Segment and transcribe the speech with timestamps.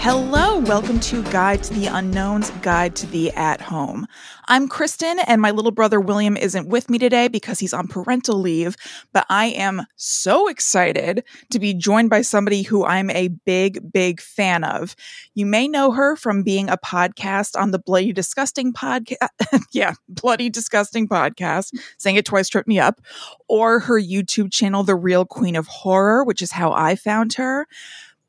[0.00, 4.06] Hello, welcome to Guide to the Unknown's Guide to the At Home.
[4.46, 8.38] I'm Kristen, and my little brother William isn't with me today because he's on parental
[8.38, 8.76] leave,
[9.12, 14.20] but I am so excited to be joined by somebody who I'm a big, big
[14.20, 14.94] fan of.
[15.34, 19.16] You may know her from being a podcast on the Bloody Disgusting podcast.
[19.72, 21.76] yeah, Bloody Disgusting podcast.
[21.98, 23.00] Saying it twice tripped me up.
[23.48, 27.66] Or her YouTube channel, The Real Queen of Horror, which is how I found her.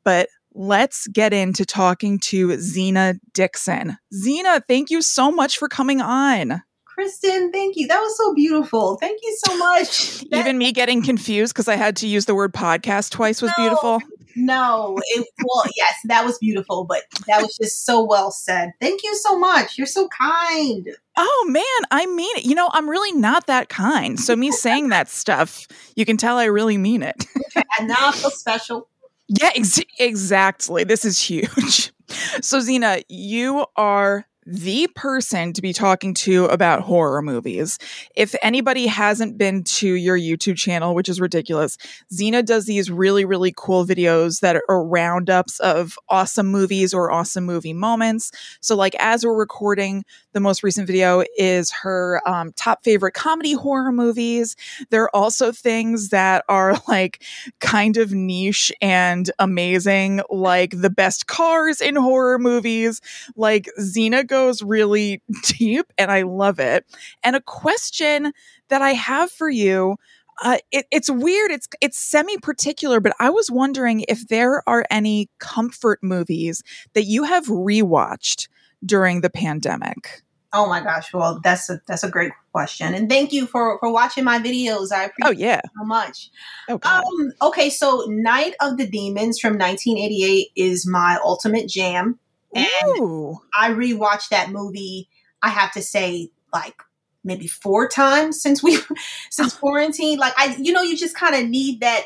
[0.02, 0.28] But
[0.60, 3.96] let's get into talking to Zena Dixon.
[4.12, 6.62] Zena, thank you so much for coming on.
[6.84, 7.86] Kristen, thank you.
[7.86, 8.98] That was so beautiful.
[8.98, 10.20] Thank you so much.
[10.30, 13.50] That- Even me getting confused because I had to use the word podcast twice was
[13.56, 14.02] no, beautiful.
[14.36, 18.72] No, it, well, yes, that was beautiful, but that was just so well said.
[18.82, 19.78] Thank you so much.
[19.78, 20.88] You're so kind.
[21.16, 22.44] Oh man, I mean it.
[22.44, 24.20] You know, I'm really not that kind.
[24.20, 27.24] So me saying that stuff, you can tell I really mean it.
[27.56, 28.88] okay, and now I feel special.
[29.30, 30.84] Yeah, ex- exactly.
[30.84, 31.92] This is huge.
[32.42, 37.78] So, Zena, you are the person to be talking to about horror movies.
[38.16, 41.76] If anybody hasn't been to your YouTube channel, which is ridiculous,
[42.12, 47.44] Zena does these really, really cool videos that are roundups of awesome movies or awesome
[47.44, 48.32] movie moments.
[48.60, 53.52] So, like, as we're recording, the most recent video is her um, top favorite comedy
[53.52, 54.56] horror movies.
[54.88, 57.22] There are also things that are like
[57.58, 63.02] kind of niche and amazing, like the best cars in horror movies.
[63.36, 66.86] Like, Zena goes really deep and I love it.
[67.22, 68.32] And a question
[68.68, 69.96] that I have for you
[70.42, 71.50] uh, it, it's weird.
[71.50, 76.62] It's it's semi particular, but I was wondering if there are any comfort movies
[76.94, 78.48] that you have rewatched
[78.84, 80.22] during the pandemic.
[80.52, 81.12] Oh my gosh!
[81.12, 84.90] Well, that's a that's a great question, and thank you for for watching my videos.
[84.92, 86.30] I appreciate oh yeah so much.
[86.68, 86.88] Okay.
[86.88, 92.18] Um, okay, so Night of the Demons from 1988 is my ultimate jam.
[92.54, 93.40] And Ooh.
[93.54, 95.08] I rewatched that movie,
[95.42, 96.74] I have to say, like
[97.22, 98.78] maybe four times since we
[99.30, 100.18] since quarantine.
[100.18, 102.04] Like I you know, you just kind of need that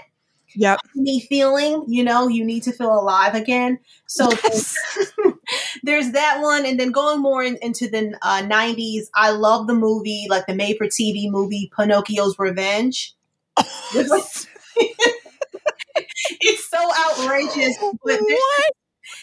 [0.55, 0.81] yep.
[0.95, 3.79] me feeling, you know, you need to feel alive again.
[4.07, 4.77] So yes.
[4.95, 5.35] there's,
[5.83, 6.65] there's, that one.
[6.67, 10.55] And then going more in, into the uh, 90s, I love the movie, like the
[10.55, 13.15] made for TV movie, Pinocchio's Revenge.
[13.95, 14.49] it's
[16.69, 17.77] so outrageous.
[18.05, 18.73] But what?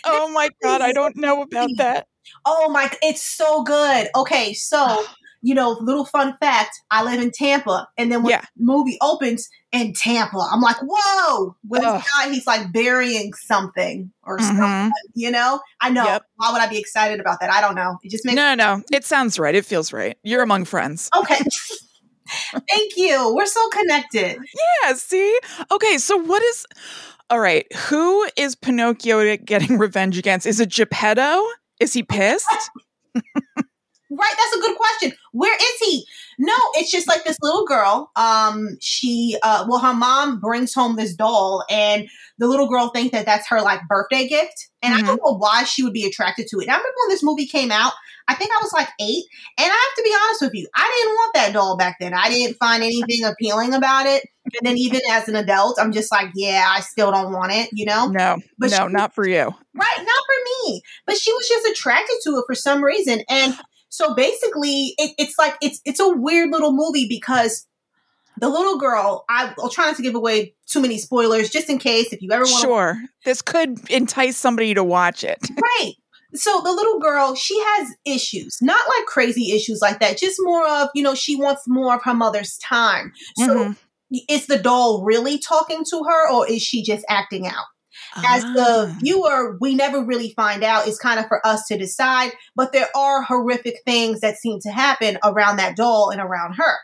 [0.06, 2.07] Oh my god, I don't know about that.
[2.45, 4.07] Oh my, it's so good.
[4.16, 5.03] Okay, so
[5.41, 8.41] you know, little fun fact: I live in Tampa, and then when yeah.
[8.56, 11.56] the movie opens in Tampa, I'm like, whoa!
[11.67, 14.57] With this guy, he's like burying something or mm-hmm.
[14.57, 14.91] something.
[15.13, 16.06] You know, I know.
[16.06, 16.23] Yep.
[16.35, 17.51] Why would I be excited about that?
[17.51, 17.97] I don't know.
[18.03, 18.84] It just makes no, no, no.
[18.91, 19.56] It sounds right.
[19.56, 20.17] It feels right.
[20.23, 21.09] You're among friends.
[21.16, 21.40] Okay.
[22.69, 23.34] Thank you.
[23.35, 24.38] We're so connected.
[24.84, 24.94] Yeah.
[24.94, 25.38] See.
[25.72, 25.97] Okay.
[25.97, 26.66] So what is?
[27.31, 27.66] All right.
[27.88, 30.46] Who is Pinocchio getting revenge against?
[30.46, 31.42] Is it Geppetto?
[31.80, 32.46] Is he pissed?
[33.16, 33.24] right.
[34.12, 35.14] That's a good question.
[35.31, 36.06] Where is he?
[36.38, 38.12] No, it's just like this little girl.
[38.18, 43.14] Um, she, uh, well, her mom brings home this doll, and the little girl thinks
[43.14, 44.70] that that's her like birthday gift.
[44.81, 45.06] And mm-hmm.
[45.06, 46.64] I don't know why she would be attracted to it.
[46.64, 47.94] And I remember when this movie came out,
[48.28, 49.24] I think I was like eight.
[49.58, 52.14] And I have to be honest with you, I didn't want that doll back then.
[52.14, 54.26] I didn't find anything appealing about it.
[54.46, 57.70] And then even as an adult, I'm just like, yeah, I still don't want it,
[57.72, 58.08] you know?
[58.08, 59.44] No, but no, she, not for you.
[59.44, 60.82] Right, not for me.
[61.06, 63.22] But she was just attracted to it for some reason.
[63.30, 63.56] And
[63.90, 67.68] so basically, it, it's like it's it's a weird little movie because
[68.38, 71.78] the little girl, I, will try not to give away too many spoilers just in
[71.78, 73.02] case if you ever want Sure.
[73.26, 75.40] This could entice somebody to watch it.
[75.62, 75.94] Right.
[76.34, 80.68] So the little girl, she has issues, not like crazy issues like that, just more
[80.68, 83.12] of, you know, she wants more of her mother's time.
[83.38, 84.18] So mm-hmm.
[84.30, 87.66] is the doll really talking to her or is she just acting out?
[88.25, 88.96] As the ah.
[89.00, 90.88] viewer, we never really find out.
[90.88, 94.72] It's kind of for us to decide, but there are horrific things that seem to
[94.72, 96.78] happen around that doll and around her.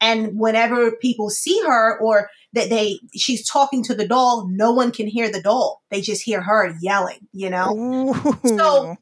[0.00, 4.92] And whenever people see her or that they she's talking to the doll, no one
[4.92, 5.82] can hear the doll.
[5.90, 7.74] They just hear her yelling, you know?
[7.76, 8.48] Ooh.
[8.48, 8.96] So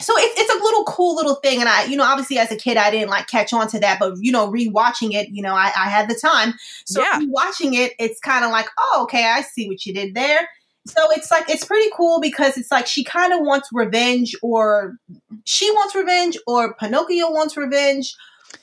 [0.00, 1.60] so it's it's a little cool little thing.
[1.60, 3.98] And I, you know, obviously as a kid I didn't like catch on to that,
[3.98, 6.54] but you know, rewatching it, you know, I, I had the time.
[6.84, 7.20] So yeah.
[7.26, 10.48] watching it, it's kind of like, oh, okay, I see what you did there.
[10.86, 14.96] So it's like it's pretty cool because it's like she kind of wants revenge or
[15.44, 18.14] she wants revenge or Pinocchio wants revenge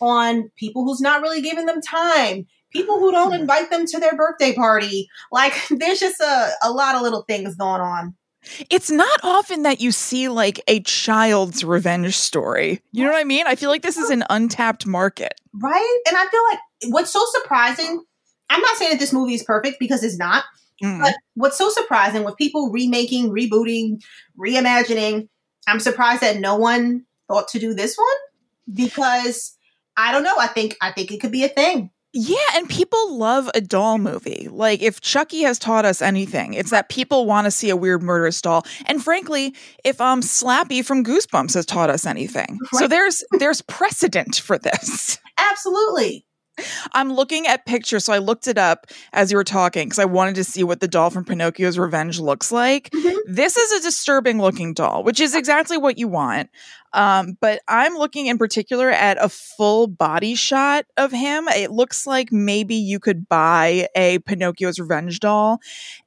[0.01, 4.15] on people who's not really giving them time, people who don't invite them to their
[4.15, 5.07] birthday party.
[5.31, 8.15] Like there's just a, a lot of little things going on.
[8.69, 12.81] It's not often that you see like a child's revenge story.
[12.91, 13.47] You know what I mean?
[13.47, 15.33] I feel like this is an untapped market.
[15.53, 15.99] Right?
[16.07, 16.59] And I feel like
[16.93, 18.03] what's so surprising,
[18.51, 20.43] I'm not saying that this movie is perfect because it's not,
[20.83, 21.01] Mm.
[21.01, 24.01] But what's so surprising with people remaking, rebooting,
[24.37, 25.29] reimagining,
[25.67, 29.57] I'm surprised that no one thought to do this one because
[29.97, 30.35] I don't know.
[30.37, 31.91] I think I think it could be a thing.
[32.17, 34.47] Yeah, and people love a doll movie.
[34.49, 38.01] Like if Chucky has taught us anything, it's that people want to see a weird
[38.01, 38.65] murderous doll.
[38.85, 39.53] And frankly,
[39.83, 42.57] if um Slappy from Goosebumps has taught us anything.
[42.71, 42.79] Right.
[42.79, 45.19] So there's there's precedent for this.
[45.37, 46.25] Absolutely.
[46.93, 48.05] I'm looking at pictures.
[48.05, 50.79] So I looked it up as you were talking because I wanted to see what
[50.79, 52.89] the doll from Pinocchio's Revenge looks like.
[52.91, 53.33] Mm-hmm.
[53.33, 56.49] This is a disturbing looking doll, which is exactly what you want.
[56.93, 61.47] Um, but I'm looking in particular at a full body shot of him.
[61.49, 65.59] It looks like maybe you could buy a Pinocchio's Revenge doll.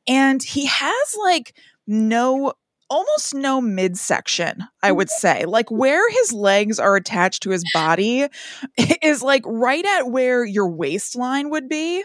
[0.07, 1.55] And he has like
[1.87, 2.55] no
[2.91, 5.45] almost no midsection, I would say.
[5.45, 8.27] Like where his legs are attached to his body
[9.03, 12.03] is like right at where your waistline would be.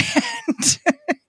[0.48, 0.78] and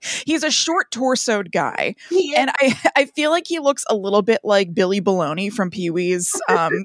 [0.26, 1.94] he's a short torsoed guy.
[2.10, 2.40] Yeah.
[2.40, 5.90] And I I feel like he looks a little bit like Billy Baloney from Pee
[5.90, 6.84] Wee's um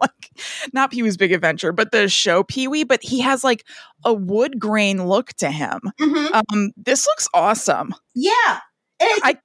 [0.00, 0.30] like
[0.72, 3.64] not Pee Wee's Big Adventure, but the show Pee Wee, but he has like
[4.04, 5.80] a wood grain look to him.
[6.00, 6.34] Mm-hmm.
[6.34, 7.94] Um, this looks awesome.
[8.14, 8.60] Yeah.
[9.00, 9.38] I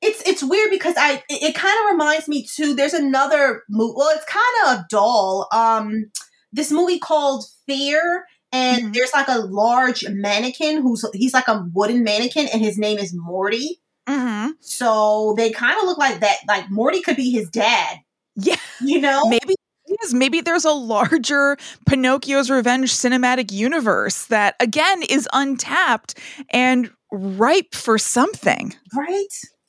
[0.00, 2.74] it's it's weird because I it, it kind of reminds me too.
[2.74, 3.94] There's another movie.
[3.96, 5.48] Well, it's kind of a doll.
[5.52, 6.10] Um,
[6.52, 8.92] this movie called Fear, and mm-hmm.
[8.92, 13.14] there's like a large mannequin who's he's like a wooden mannequin, and his name is
[13.14, 13.80] Morty.
[14.08, 14.52] Mm-hmm.
[14.60, 16.38] So they kind of look like that.
[16.46, 17.98] Like Morty could be his dad.
[18.36, 19.54] Yeah, you know, maybe
[20.02, 21.56] is maybe there's a larger
[21.86, 26.18] Pinocchio's Revenge cinematic universe that again is untapped
[26.50, 28.74] and ripe for something.
[28.94, 29.26] Right?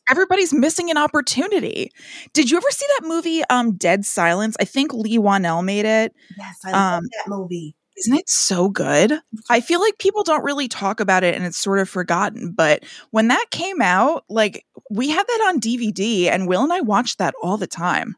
[0.10, 1.92] Everybody's missing an opportunity.
[2.34, 4.56] Did you ever see that movie, um, Dead Silence?
[4.60, 6.14] I think Leigh Whannell made it.
[6.38, 7.76] Yes, I love um, that movie.
[8.00, 9.20] Isn't it so good?
[9.50, 12.54] I feel like people don't really talk about it and it's sort of forgotten.
[12.56, 16.80] But when that came out, like we had that on DVD and Will and I
[16.80, 18.16] watched that all the time.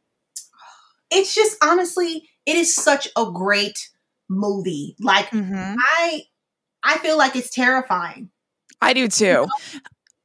[1.09, 3.89] It's just honestly, it is such a great
[4.29, 4.95] movie.
[4.99, 5.75] Like mm-hmm.
[5.79, 6.23] I
[6.83, 8.29] I feel like it's terrifying.
[8.81, 9.25] I do too.
[9.25, 9.47] You know?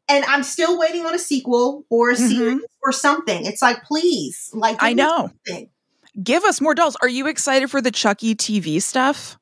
[0.08, 2.26] And I'm still waiting on a sequel or a mm-hmm.
[2.26, 3.44] series or something.
[3.46, 5.30] It's like, please, like I know.
[6.22, 6.96] Give us more dolls.
[7.02, 9.38] Are you excited for the Chucky TV stuff?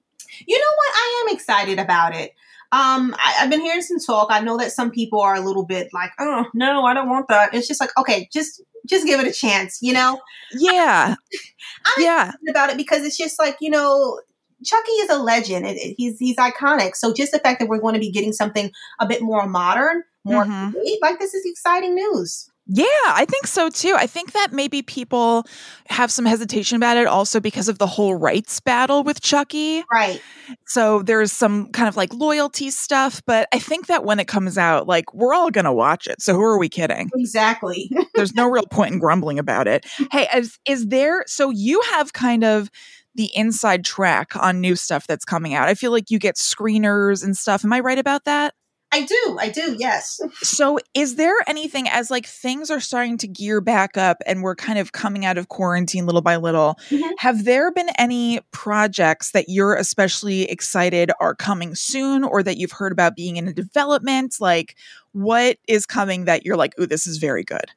[0.47, 0.95] You know what?
[0.95, 2.33] I am excited about it.
[2.73, 4.29] Um, I, have been hearing some talk.
[4.31, 7.29] I know that some people are a little bit like, oh no, I don't want
[7.29, 7.55] that.
[7.55, 10.21] It's just like, okay, just just give it a chance, you know?
[10.53, 11.15] Yeah.
[11.87, 12.33] I'm yeah.
[12.49, 14.21] about it because it's just like, you know,
[14.65, 15.67] Chucky is a legend.
[15.67, 16.97] It, it, he's he's iconic.
[16.97, 20.03] So just the fact that we're going to be getting something a bit more modern,
[20.25, 20.77] more mm-hmm.
[21.03, 22.51] like this is exciting news.
[22.67, 23.95] Yeah, I think so too.
[23.95, 25.45] I think that maybe people
[25.91, 29.85] have some hesitation about it also because of the whole rights battle with Chucky.
[29.93, 30.23] Right.
[30.67, 34.57] So there's some kind of like loyalty stuff, but I think that when it comes
[34.57, 36.23] out, like we're all going to watch it.
[36.23, 37.11] So who are we kidding?
[37.15, 37.91] Exactly.
[38.15, 39.85] there's no real point in grumbling about it.
[40.11, 42.71] Hey, is, is there, so you have kind of
[43.15, 45.69] the inside track on new stuff that's coming out.
[45.69, 47.63] I feel like you get screeners and stuff.
[47.63, 48.55] Am I right about that?
[48.95, 49.37] I do.
[49.41, 49.77] I do.
[49.77, 50.21] Yes.
[50.43, 54.55] So, is there anything as like things are starting to gear back up and we're
[54.55, 56.79] kind of coming out of quarantine little by little?
[56.91, 57.15] Mm-hmm.
[57.19, 62.71] Have there been any projects that you're especially excited are coming soon or that you've
[62.71, 64.37] heard about being in a development?
[64.39, 64.77] Like,
[65.11, 67.73] what is coming that you're like, "Ooh, this is very good."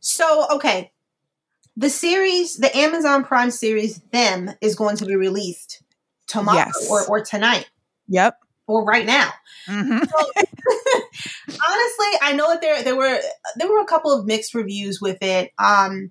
[0.00, 0.90] So, okay.
[1.76, 5.80] The series, the Amazon Prime series Them is going to be released
[6.26, 6.88] tomorrow yes.
[6.90, 7.70] or, or tonight.
[8.08, 8.36] Yep
[8.70, 9.30] or right now.
[9.68, 10.04] Mm-hmm.
[10.04, 13.20] So, honestly, I know that there there were
[13.56, 16.10] there were a couple of mixed reviews with it, um,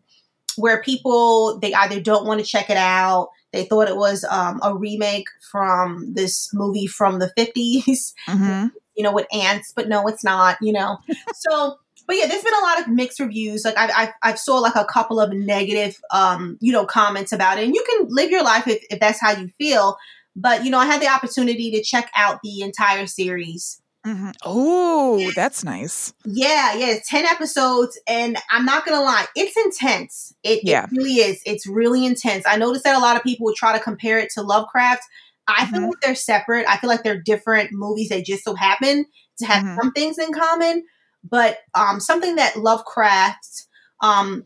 [0.55, 4.59] where people they either don't want to check it out, they thought it was um,
[4.61, 8.67] a remake from this movie from the 50s, mm-hmm.
[8.95, 10.97] you know, with ants, but no, it's not, you know.
[11.35, 13.65] so, but yeah, there's been a lot of mixed reviews.
[13.65, 17.59] Like I've, I've, I've, saw like a couple of negative, um, you know, comments about
[17.59, 17.65] it.
[17.65, 19.97] And you can live your life if, if that's how you feel.
[20.39, 23.81] But you know, I had the opportunity to check out the entire series.
[24.07, 24.29] Mm-hmm.
[24.45, 26.13] Oh, that's nice.
[26.25, 30.33] Yeah, yeah, ten episodes, and I'm not gonna lie, it's intense.
[30.43, 30.85] It, yeah.
[30.85, 31.41] it really is.
[31.45, 32.45] It's really intense.
[32.47, 35.03] I noticed that a lot of people would try to compare it to Lovecraft.
[35.47, 35.75] I mm-hmm.
[35.75, 36.65] feel like they're separate.
[36.69, 39.05] I feel like they're different movies that just so happen
[39.39, 39.79] to have mm-hmm.
[39.81, 40.85] some things in common.
[41.29, 43.67] But um, something that Lovecraft
[44.01, 44.45] um,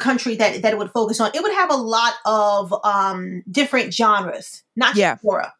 [0.00, 3.94] country that that it would focus on, it would have a lot of um, different
[3.94, 5.16] genres, not yeah.
[5.22, 5.52] horror.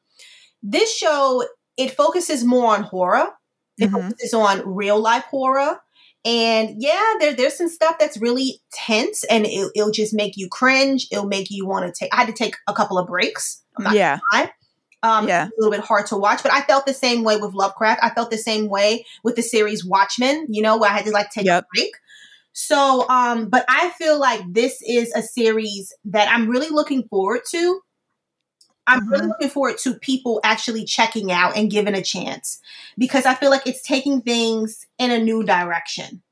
[0.63, 1.45] This show
[1.77, 3.29] it focuses more on horror.
[3.79, 4.09] It mm-hmm.
[4.09, 5.81] focuses on real life horror.
[6.25, 10.49] And yeah, there, there's some stuff that's really tense and it, will just make you
[10.51, 11.09] cringe.
[11.11, 13.63] It'll make you want to take, I had to take a couple of breaks.
[13.93, 14.19] yeah.
[15.03, 15.47] Um, yeah.
[15.47, 18.01] a little bit hard to watch, but I felt the same way with Lovecraft.
[18.03, 21.11] I felt the same way with the series Watchmen, you know, where I had to
[21.11, 21.65] like take yep.
[21.65, 21.93] a break.
[22.53, 27.43] So, um, but I feel like this is a series that I'm really looking forward
[27.51, 27.81] to.
[28.87, 29.09] I'm mm-hmm.
[29.11, 32.59] really looking forward to people actually checking out and giving a chance
[32.99, 36.23] because I feel like it's taking things in a new direction.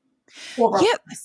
[0.81, 1.15] Yeah.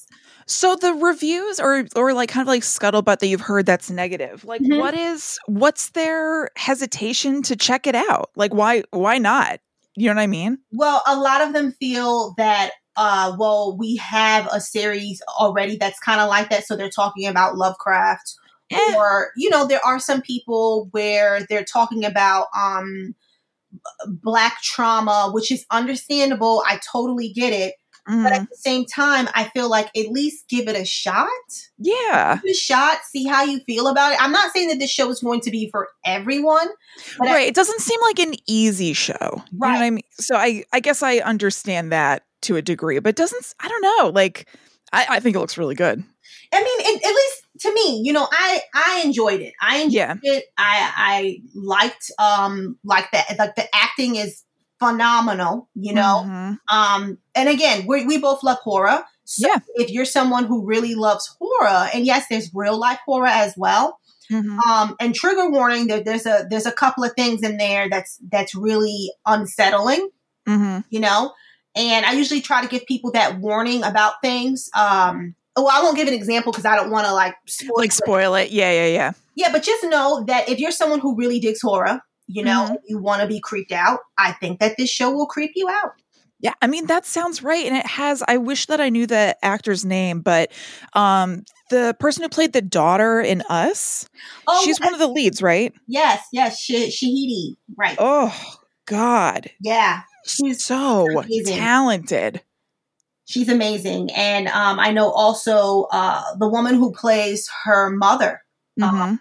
[0.46, 4.44] So the reviews or or like kind of like scuttlebutt that you've heard that's negative.
[4.44, 4.78] Like mm-hmm.
[4.78, 8.30] what is what's their hesitation to check it out?
[8.36, 9.60] Like why why not?
[9.96, 10.58] You know what I mean?
[10.72, 15.98] Well, a lot of them feel that uh well we have a series already that's
[16.00, 18.34] kind of like that so they're talking about Lovecraft
[18.70, 18.94] eh.
[18.96, 23.14] or you know there are some people where they're talking about um
[24.06, 26.62] black trauma which is understandable.
[26.66, 27.74] I totally get it
[28.08, 28.22] Mm.
[28.22, 28.50] But at mm-hmm.
[28.50, 31.28] the same time, I feel like at least give it a shot.
[31.78, 32.38] Yeah.
[32.42, 34.22] Give a shot, see how you feel about it.
[34.22, 36.68] I'm not saying that this show is going to be for everyone.
[37.18, 37.30] right.
[37.30, 39.42] I, it doesn't seem like an easy show.
[39.56, 39.68] Right.
[39.68, 40.04] You know what I mean?
[40.12, 44.10] So I, I guess I understand that to a degree, but doesn't, I don't know.
[44.10, 44.48] Like,
[44.92, 46.02] I, I think it looks really good.
[46.52, 49.54] I mean, it, at least to me, you know, I I enjoyed it.
[49.60, 50.14] I enjoyed yeah.
[50.22, 50.44] it.
[50.56, 54.44] I I liked um like that like the acting is
[54.78, 56.24] phenomenal, you know.
[56.26, 56.76] Mm-hmm.
[56.76, 59.04] Um, and again, we we both love horror.
[59.24, 59.58] So yeah.
[59.74, 63.98] if you're someone who really loves horror, and yes, there's real life horror as well.
[64.30, 64.58] Mm-hmm.
[64.60, 68.18] Um, and trigger warning, there, there's a there's a couple of things in there that's
[68.30, 70.10] that's really unsettling.
[70.46, 70.80] Mm-hmm.
[70.90, 71.32] You know,
[71.74, 74.70] and I usually try to give people that warning about things.
[74.76, 77.92] Um, well, I won't give an example because I don't want to like spoil like
[77.92, 78.50] spoil it.
[78.50, 79.12] Yeah, yeah, yeah.
[79.36, 82.74] Yeah, but just know that if you're someone who really digs horror, you know, mm-hmm.
[82.86, 85.92] you want to be creeped out, I think that this show will creep you out.
[86.40, 89.34] Yeah, I mean that sounds right and it has I wish that I knew the
[89.42, 90.52] actor's name, but
[90.92, 94.06] um the person who played the daughter in Us,
[94.46, 95.72] oh, she's one of the leads, right?
[95.86, 97.96] Yes, yes, Sh- Shahadi, right.
[97.98, 98.36] Oh
[98.84, 99.50] god.
[99.60, 100.02] Yeah.
[100.24, 101.56] She's so amazing.
[101.56, 102.42] talented.
[103.26, 104.10] She's amazing.
[104.12, 108.42] And um I know also uh the woman who plays her mother.
[108.80, 108.96] Mm-hmm.
[108.96, 109.20] Um,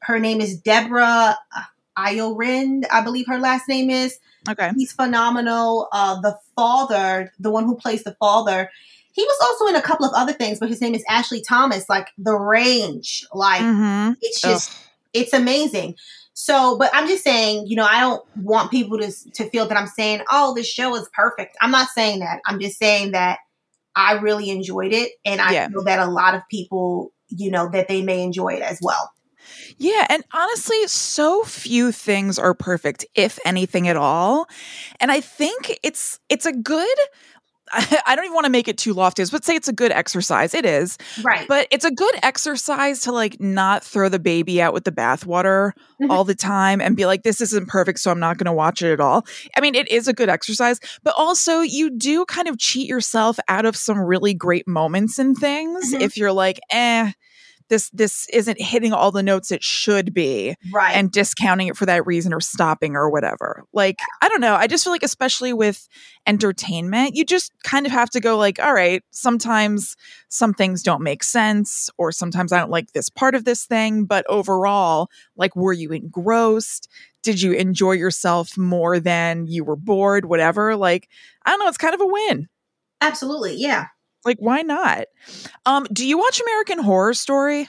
[0.00, 1.62] her name is Deborah uh,
[1.98, 4.18] Iorin, I believe her last name is.
[4.48, 4.72] Okay.
[4.76, 5.88] He's phenomenal.
[5.92, 8.70] Uh, the father, the one who plays the father,
[9.12, 11.88] he was also in a couple of other things, but his name is Ashley Thomas.
[11.88, 14.12] Like the range, like mm-hmm.
[14.20, 14.76] it's just, Ugh.
[15.14, 15.94] it's amazing.
[16.34, 19.78] So, but I'm just saying, you know, I don't want people to to feel that
[19.78, 21.56] I'm saying, oh, this show is perfect.
[21.60, 22.40] I'm not saying that.
[22.46, 23.38] I'm just saying that
[23.96, 25.68] I really enjoyed it, and I yeah.
[25.68, 29.12] feel that a lot of people, you know, that they may enjoy it as well.
[29.78, 34.46] Yeah, and honestly, so few things are perfect, if anything at all.
[35.00, 36.98] And I think it's it's a good
[37.72, 40.54] I don't even want to make it too lofty, but say it's a good exercise.
[40.54, 40.98] It is.
[41.22, 41.48] Right.
[41.48, 45.72] But it's a good exercise to like not throw the baby out with the bathwater
[45.72, 46.10] mm-hmm.
[46.10, 48.82] all the time and be like, this isn't perfect, so I'm not going to watch
[48.82, 49.26] it at all.
[49.56, 53.38] I mean, it is a good exercise, but also you do kind of cheat yourself
[53.48, 56.02] out of some really great moments and things mm-hmm.
[56.02, 57.12] if you're like, eh,
[57.68, 60.94] this this isn't hitting all the notes it should be right.
[60.94, 63.64] and discounting it for that reason or stopping or whatever.
[63.72, 64.54] Like i don't know.
[64.54, 65.88] I just feel like especially with
[66.26, 69.94] entertainment you just kind of have to go like all right sometimes
[70.28, 74.06] some things don't make sense or sometimes i don't like this part of this thing
[74.06, 76.88] but overall like were you engrossed?
[77.22, 80.26] Did you enjoy yourself more than you were bored?
[80.26, 80.76] Whatever.
[80.76, 81.08] Like
[81.44, 81.68] i don't know.
[81.68, 82.48] It's kind of a win.
[83.00, 83.56] Absolutely.
[83.56, 83.86] Yeah
[84.24, 85.06] like, why not?
[85.66, 87.68] Um, do you watch American Horror Story?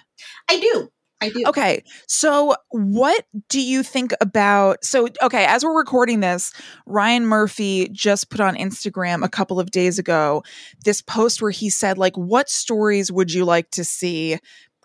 [0.50, 0.90] I do.
[1.22, 1.44] I do.
[1.48, 1.84] Okay.
[2.08, 4.84] So, what do you think about?
[4.84, 6.54] So, okay, as we're recording this,
[6.86, 10.44] Ryan Murphy just put on Instagram a couple of days ago
[10.84, 14.40] this post where he said, like, what stories would you like to see?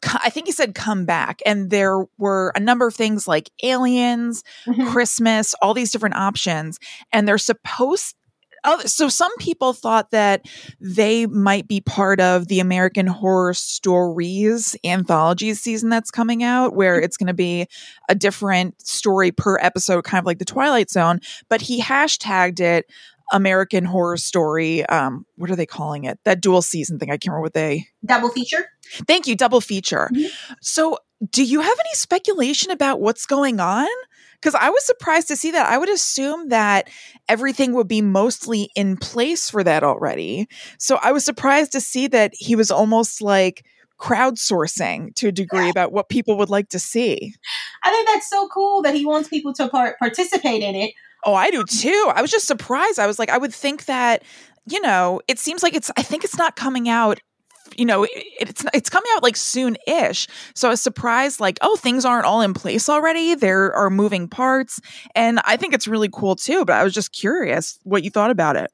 [0.04, 1.42] I think he said come back.
[1.44, 4.88] And there were a number of things like aliens, mm-hmm.
[4.88, 6.78] Christmas, all these different options.
[7.12, 8.14] And they're supposed
[8.64, 10.46] other, so some people thought that
[10.80, 16.96] they might be part of the American Horror Stories anthology season that's coming out, where
[16.96, 17.04] mm-hmm.
[17.04, 17.66] it's going to be
[18.08, 21.20] a different story per episode, kind of like the Twilight Zone.
[21.48, 22.86] But he hashtagged it
[23.32, 24.84] American Horror Story.
[24.86, 26.18] Um, what are they calling it?
[26.24, 27.10] That dual season thing.
[27.10, 28.66] I can't remember what they double feature.
[29.06, 30.10] Thank you, double feature.
[30.12, 30.54] Mm-hmm.
[30.60, 30.98] So,
[31.30, 33.88] do you have any speculation about what's going on?
[34.40, 35.68] Because I was surprised to see that.
[35.68, 36.88] I would assume that
[37.28, 40.48] everything would be mostly in place for that already.
[40.78, 43.64] So I was surprised to see that he was almost like
[43.98, 45.70] crowdsourcing to a degree yeah.
[45.70, 47.34] about what people would like to see.
[47.84, 50.94] I think that's so cool that he wants people to part- participate in it.
[51.26, 52.10] Oh, I do too.
[52.14, 52.98] I was just surprised.
[52.98, 54.22] I was like, I would think that,
[54.66, 57.20] you know, it seems like it's, I think it's not coming out
[57.76, 60.26] you know, it, it's it's coming out like soon-ish.
[60.54, 63.34] So I was surprised, like, oh, things aren't all in place already.
[63.34, 64.80] There are moving parts,
[65.14, 66.64] and I think it's really cool too.
[66.64, 68.70] But I was just curious what you thought about it.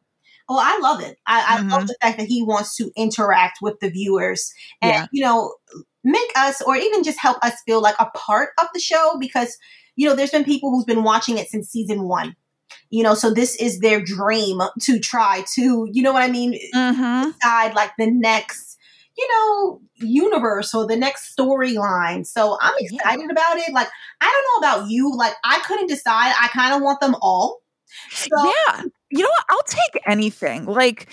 [0.48, 1.18] Well, I love it.
[1.26, 1.70] I, I mm-hmm.
[1.70, 5.06] love the fact that he wants to interact with the viewers and yeah.
[5.12, 5.54] you know
[6.04, 9.58] make us or even just help us feel like a part of the show because
[9.96, 12.36] you know there's been people who's been watching it since season one
[12.90, 16.58] you know so this is their dream to try to you know what i mean
[16.72, 17.30] mm-hmm.
[17.30, 18.75] decide like the next
[19.16, 23.32] you know universe or the next storyline so i'm excited yeah.
[23.32, 23.88] about it like
[24.20, 27.60] i don't know about you like i couldn't decide i kind of want them all
[28.10, 29.44] so, yeah you know what?
[29.48, 30.66] I'll take anything.
[30.66, 31.08] Like,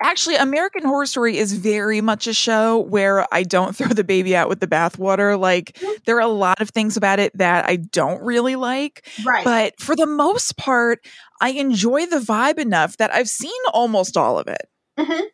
[0.00, 4.36] actually, American Horror Story is very much a show where I don't throw the baby
[4.36, 5.38] out with the bathwater.
[5.38, 5.92] Like, mm-hmm.
[6.04, 9.08] there are a lot of things about it that I don't really like.
[9.24, 9.44] Right.
[9.44, 11.06] But for the most part,
[11.40, 14.68] I enjoy the vibe enough that I've seen almost all of it.
[14.98, 15.24] Mm-hmm.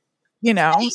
[0.40, 0.88] You know?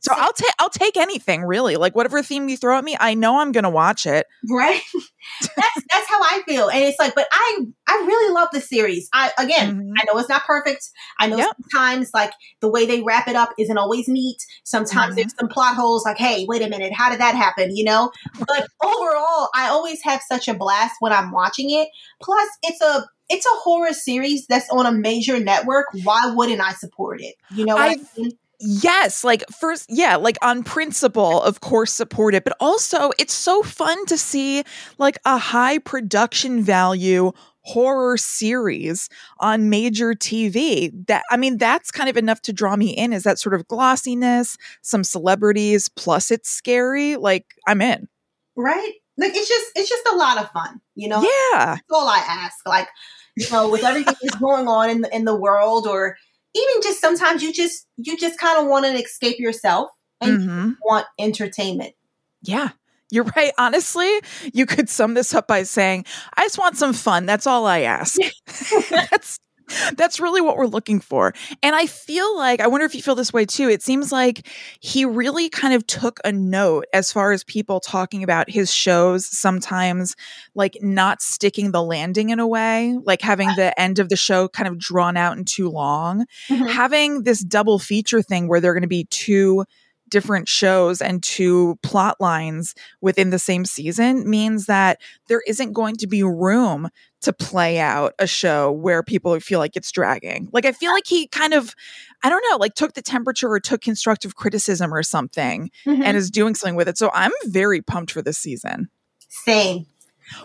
[0.00, 1.76] So I'll take I'll take anything really.
[1.76, 4.26] Like whatever theme you throw at me, I know I'm gonna watch it.
[4.48, 4.80] Right.
[5.40, 6.68] that's that's how I feel.
[6.68, 9.08] And it's like, but I I really love the series.
[9.12, 9.92] I again, mm-hmm.
[9.98, 10.88] I know it's not perfect.
[11.18, 11.54] I know yep.
[11.70, 14.38] sometimes like the way they wrap it up isn't always neat.
[14.64, 15.16] Sometimes mm-hmm.
[15.16, 17.76] there's some plot holes like, hey, wait a minute, how did that happen?
[17.76, 18.10] You know?
[18.38, 21.88] But overall, I always have such a blast when I'm watching it.
[22.22, 25.86] Plus, it's a it's a horror series that's on a major network.
[26.02, 27.36] Why wouldn't I support it?
[27.54, 28.32] You know I mean?
[28.60, 33.62] Yes, like first, yeah, like on principle, of course, support it, but also it's so
[33.62, 34.64] fun to see
[34.98, 40.90] like a high production value horror series on major TV.
[41.06, 43.14] That I mean, that's kind of enough to draw me in.
[43.14, 47.16] Is that sort of glossiness, some celebrities, plus it's scary.
[47.16, 48.08] Like I'm in.
[48.56, 48.92] Right?
[49.16, 51.22] Like it's just it's just a lot of fun, you know.
[51.22, 52.56] Yeah, that's all I ask.
[52.66, 52.88] Like
[53.36, 56.16] you know, with everything that's going on in the, in the world, or
[56.54, 59.90] even just sometimes you just you just kind of want to escape yourself
[60.20, 60.70] and mm-hmm.
[60.82, 61.94] want entertainment.
[62.42, 62.70] Yeah.
[63.12, 63.52] You're right.
[63.58, 64.08] Honestly,
[64.52, 66.04] you could sum this up by saying,
[66.36, 67.26] I just want some fun.
[67.26, 68.16] That's all I ask.
[68.90, 69.40] That's
[69.96, 71.34] that's really what we're looking for.
[71.62, 73.68] And I feel like, I wonder if you feel this way too.
[73.68, 74.46] It seems like
[74.80, 79.26] he really kind of took a note as far as people talking about his shows
[79.26, 80.16] sometimes
[80.54, 84.48] like not sticking the landing in a way, like having the end of the show
[84.48, 86.26] kind of drawn out and too long.
[86.48, 86.66] Mm-hmm.
[86.66, 89.64] Having this double feature thing where they're going to be two
[90.10, 95.96] different shows and two plot lines within the same season means that there isn't going
[95.96, 96.88] to be room
[97.22, 100.48] to play out a show where people feel like it's dragging.
[100.52, 101.74] Like I feel like he kind of
[102.22, 106.02] I don't know, like took the temperature or took constructive criticism or something mm-hmm.
[106.02, 106.98] and is doing something with it.
[106.98, 108.90] So I'm very pumped for this season.
[109.28, 109.86] Same.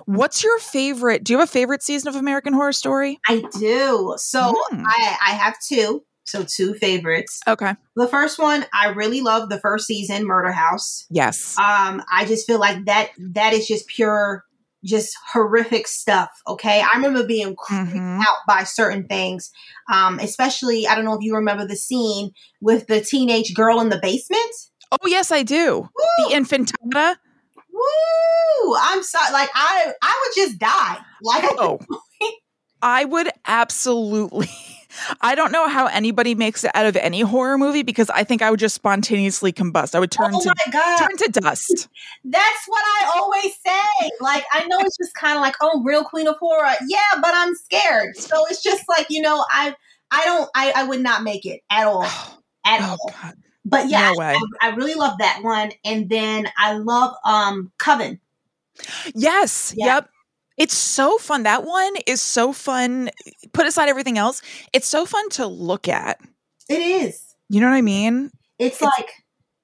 [0.06, 1.24] What's your favorite?
[1.24, 3.20] Do you have a favorite season of American Horror Story?
[3.28, 4.16] I do.
[4.18, 4.40] So
[4.72, 4.84] mm.
[4.86, 6.04] I I have two.
[6.26, 7.40] So two favorites.
[7.48, 7.76] Okay.
[7.96, 11.06] The first one, I really love the first season, Murder House.
[11.10, 11.58] Yes.
[11.58, 14.44] Um, I just feel like that that is just pure
[14.84, 16.30] just horrific stuff.
[16.48, 16.82] Okay.
[16.82, 18.22] I remember being creeped mm-hmm.
[18.22, 19.52] out by certain things.
[19.92, 23.90] Um, especially, I don't know if you remember the scene with the teenage girl in
[23.90, 24.54] the basement.
[24.92, 25.82] Oh, yes, I do.
[25.82, 26.30] Woo!
[26.30, 27.16] The infantata.
[27.74, 28.76] Woo!
[28.80, 29.34] I'm sorry.
[29.34, 30.98] Like, I, I would just die.
[31.22, 31.80] Like, oh,
[32.82, 34.50] I would absolutely
[35.22, 38.42] I don't know how anybody makes it out of any horror movie because I think
[38.42, 39.96] I would just spontaneously combust.
[39.96, 40.54] I would turn oh to
[41.00, 41.88] turn to dust.
[42.24, 44.10] That's what I always say.
[44.20, 46.74] Like I know it's just kind of like, oh, real queen of horror.
[46.88, 48.18] Yeah, but I'm scared.
[48.18, 49.76] So it's just like, you know, I
[50.12, 52.06] I don't I, I would not make it at all.
[52.68, 53.14] At oh, all.
[53.22, 53.36] God.
[53.64, 55.72] But yeah, no I, I really love that one.
[55.84, 58.20] And then I love um Coven.
[59.14, 59.72] Yes.
[59.78, 60.10] Yep.
[60.58, 61.44] It's so fun.
[61.44, 63.10] That one is so fun.
[63.54, 64.42] Put aside everything else,
[64.74, 66.20] it's so fun to look at.
[66.70, 67.36] It is.
[67.50, 68.32] You know what I mean?
[68.58, 69.12] It's, it's like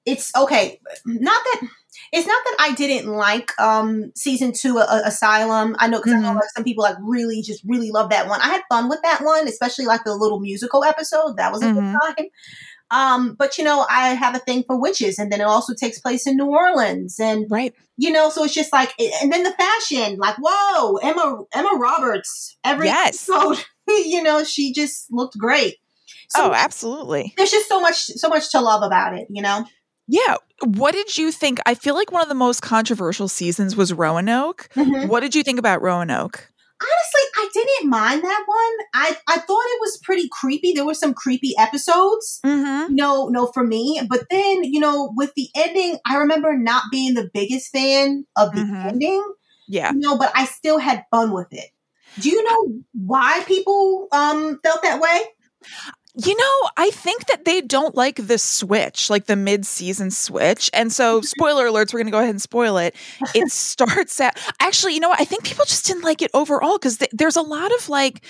[0.06, 0.80] it's okay.
[1.06, 1.68] Not that
[2.12, 5.76] it's not that I didn't like um season two uh, Asylum.
[5.80, 6.26] I know because mm-hmm.
[6.26, 8.42] I know like some people like really just really love that one.
[8.42, 11.38] I had fun with that one, especially like the little musical episode.
[11.38, 11.92] That was a mm-hmm.
[11.92, 12.28] good time.
[12.92, 16.00] Um, but you know, I have a thing for witches, and then it also takes
[16.00, 19.52] place in New Orleans, and right, you know, so it's just like, and then the
[19.52, 23.30] fashion, like, whoa, Emma Emma Roberts, every yes.
[23.30, 25.78] episode, you know, she just looked great.
[26.30, 27.34] So oh, absolutely.
[27.38, 29.66] There's just so much, so much to love about it, you know.
[30.08, 30.36] Yeah.
[30.64, 31.60] What did you think?
[31.66, 34.68] I feel like one of the most controversial seasons was Roanoke.
[34.76, 35.08] Mm-hmm.
[35.08, 36.51] What did you think about Roanoke?
[36.82, 38.88] Honestly, I didn't mind that one.
[38.94, 40.74] I, I thought it was pretty creepy.
[40.74, 42.40] There were some creepy episodes.
[42.46, 42.96] Mm-hmm.
[42.96, 44.02] No, no, for me.
[44.10, 48.54] But then, you know, with the ending, I remember not being the biggest fan of
[48.54, 48.90] the mm-hmm.
[48.90, 49.34] ending.
[49.68, 49.92] Yeah.
[49.92, 51.70] You know, but I still had fun with it.
[52.20, 55.20] Do you know why people um felt that way?
[56.14, 60.70] You know, I think that they don't like the switch, like the mid-season switch.
[60.74, 62.96] And so, spoiler alerts, we're going to go ahead and spoil it.
[63.34, 65.22] It starts at Actually, you know what?
[65.22, 68.22] I think people just didn't like it overall cuz th- there's a lot of like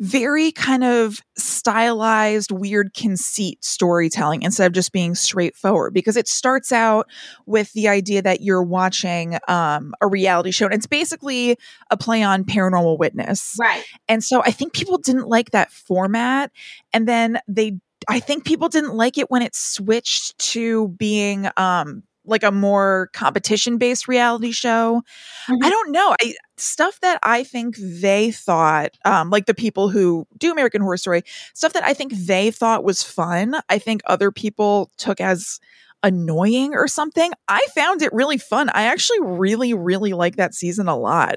[0.00, 6.72] very kind of stylized, weird conceit storytelling instead of just being straightforward because it starts
[6.72, 7.06] out
[7.44, 11.58] with the idea that you're watching um, a reality show and it's basically
[11.90, 13.56] a play on paranormal witness.
[13.60, 13.84] Right.
[14.08, 16.50] And so I think people didn't like that format.
[16.94, 22.04] And then they I think people didn't like it when it switched to being um
[22.30, 25.02] like a more competition based reality show.
[25.48, 25.64] Mm-hmm.
[25.64, 26.14] I don't know.
[26.22, 30.96] I stuff that I think they thought, um, like the people who do American Horror
[30.96, 31.22] Story,
[31.54, 35.60] stuff that I think they thought was fun, I think other people took as
[36.02, 37.32] annoying or something.
[37.48, 38.70] I found it really fun.
[38.70, 41.36] I actually really, really like that season a lot.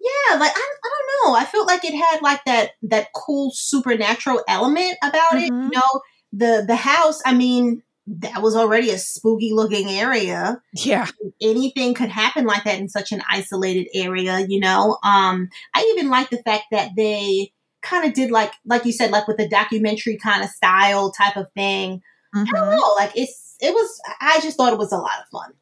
[0.00, 1.38] Yeah, like I, I don't know.
[1.38, 5.38] I felt like it had like that that cool supernatural element about mm-hmm.
[5.38, 5.44] it.
[5.46, 5.68] You mm-hmm.
[5.70, 6.00] know,
[6.32, 7.22] the the house.
[7.24, 10.60] I mean, that was already a spooky looking area.
[10.74, 11.08] Yeah.
[11.40, 14.98] Anything could happen like that in such an isolated area, you know.
[15.02, 19.10] Um I even like the fact that they kind of did like like you said
[19.10, 22.02] like with the documentary kind of style type of thing.
[22.34, 22.54] Mm-hmm.
[22.54, 22.76] I don't mm-hmm.
[22.76, 25.52] know, like it's it was I just thought it was a lot of fun.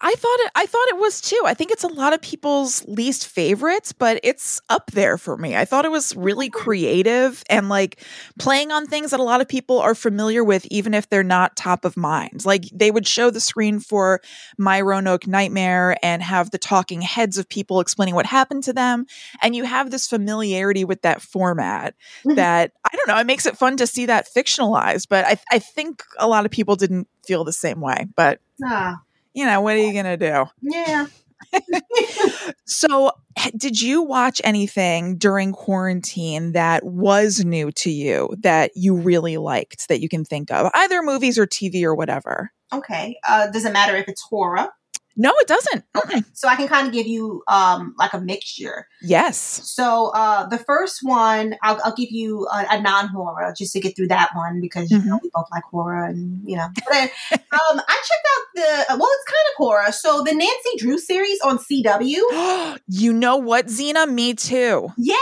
[0.00, 1.40] I thought it I thought it was too.
[1.44, 5.56] I think it's a lot of people's least favorites, but it's up there for me.
[5.56, 8.02] I thought it was really creative and like
[8.38, 11.56] playing on things that a lot of people are familiar with even if they're not
[11.56, 12.44] top of mind.
[12.44, 14.20] Like they would show the screen for
[14.58, 19.06] My Roanoke Nightmare and have the talking heads of people explaining what happened to them
[19.42, 22.36] and you have this familiarity with that format mm-hmm.
[22.36, 25.58] that I don't know, it makes it fun to see that fictionalized, but I I
[25.58, 28.06] think a lot of people didn't feel the same way.
[28.14, 29.00] But ah
[29.34, 30.46] you know, what are you going to do?
[30.62, 31.06] Yeah.
[32.66, 33.10] so,
[33.56, 39.88] did you watch anything during quarantine that was new to you that you really liked
[39.88, 40.70] that you can think of?
[40.74, 42.50] Either movies or TV or whatever.
[42.72, 43.16] Okay.
[43.28, 44.68] Uh, does it matter if it's horror?
[45.16, 45.84] No, it doesn't.
[45.96, 46.22] Okay.
[46.32, 48.88] So I can kind of give you um like a mixture.
[49.02, 49.36] Yes.
[49.38, 53.80] So uh the first one, I'll, I'll give you a, a non horror just to
[53.80, 55.04] get through that one because mm-hmm.
[55.04, 55.24] you know mm-hmm.
[55.24, 56.68] we both like horror and you know.
[56.88, 59.92] But, um, I checked out the well, it's kind of horror.
[59.92, 62.78] So the Nancy Drew series on CW.
[62.88, 64.06] you know what, Zena?
[64.06, 64.88] Me too.
[64.96, 65.14] Yeah.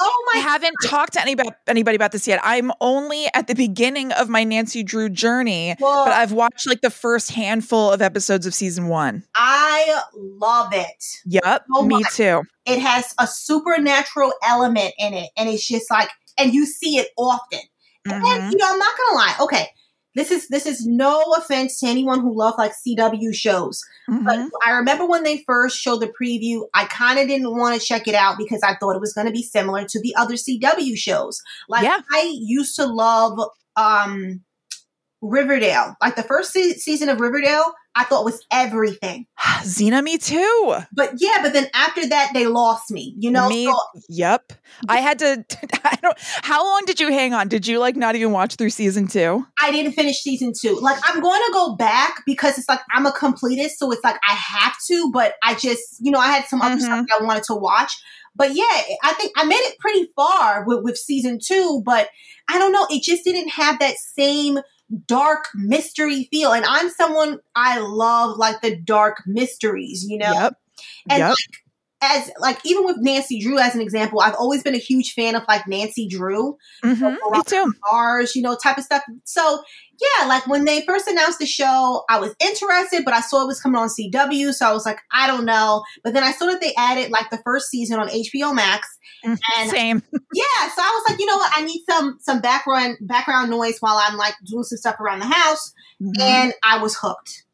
[0.00, 0.40] Oh my!
[0.40, 0.88] I haven't God.
[0.88, 2.40] talked to anybody anybody about this yet.
[2.42, 6.80] I'm only at the beginning of my Nancy Drew journey, well, but I've watched like
[6.80, 9.22] the first handful of episodes of season one.
[9.34, 11.04] I love it.
[11.26, 12.42] Yep, oh me too.
[12.66, 17.08] It has a supernatural element in it, and it's just like, and you see it
[17.16, 17.60] often.
[18.06, 18.24] Mm-hmm.
[18.24, 19.36] And you know, I'm not gonna lie.
[19.40, 19.68] Okay,
[20.14, 23.82] this is this is no offense to anyone who loves like CW shows.
[24.10, 24.24] Mm-hmm.
[24.24, 27.86] But I remember when they first showed the preview, I kind of didn't want to
[27.86, 30.34] check it out because I thought it was going to be similar to the other
[30.34, 31.40] CW shows.
[31.68, 32.00] Like yeah.
[32.12, 33.38] I used to love
[33.76, 34.42] um
[35.22, 35.96] Riverdale.
[36.02, 39.26] Like the first se- season of Riverdale, I thought was everything.
[39.64, 40.76] Zena, me too.
[40.92, 43.14] But yeah, but then after that, they lost me.
[43.18, 43.48] You know.
[43.48, 43.78] Me, so,
[44.08, 44.52] yep.
[44.88, 45.44] I had to.
[45.84, 46.16] I don't.
[46.42, 47.48] How long did you hang on?
[47.48, 49.46] Did you like not even watch through season two?
[49.60, 50.78] I didn't finish season two.
[50.80, 54.16] Like I'm going to go back because it's like I'm a completist, so it's like
[54.28, 55.10] I have to.
[55.12, 56.84] But I just, you know, I had some other mm-hmm.
[56.84, 57.92] stuff I wanted to watch.
[58.34, 58.64] But yeah,
[59.02, 62.08] I think I made it pretty far with, with season two, but
[62.48, 62.86] I don't know.
[62.88, 64.58] It just didn't have that same
[65.06, 66.52] dark mystery feel.
[66.52, 70.32] And I'm someone I love like the dark mysteries, you know?
[70.32, 70.56] Yep.
[71.08, 71.28] And yep.
[71.30, 71.61] Like,
[72.02, 75.36] as like even with Nancy Drew as an example, I've always been a huge fan
[75.36, 77.72] of like Nancy Drew, mm-hmm, you know, me too.
[77.90, 79.04] Bars, you know, type of stuff.
[79.24, 79.62] So
[80.00, 83.46] yeah, like when they first announced the show, I was interested, but I saw it
[83.46, 85.84] was coming on CW, so I was like, I don't know.
[86.02, 88.88] But then I saw that they added like the first season on HBO Max,
[89.24, 90.02] mm, and same.
[90.12, 93.78] yeah, so I was like, you know what, I need some some background background noise
[93.78, 96.20] while I'm like doing some stuff around the house, mm-hmm.
[96.20, 97.44] and I was hooked.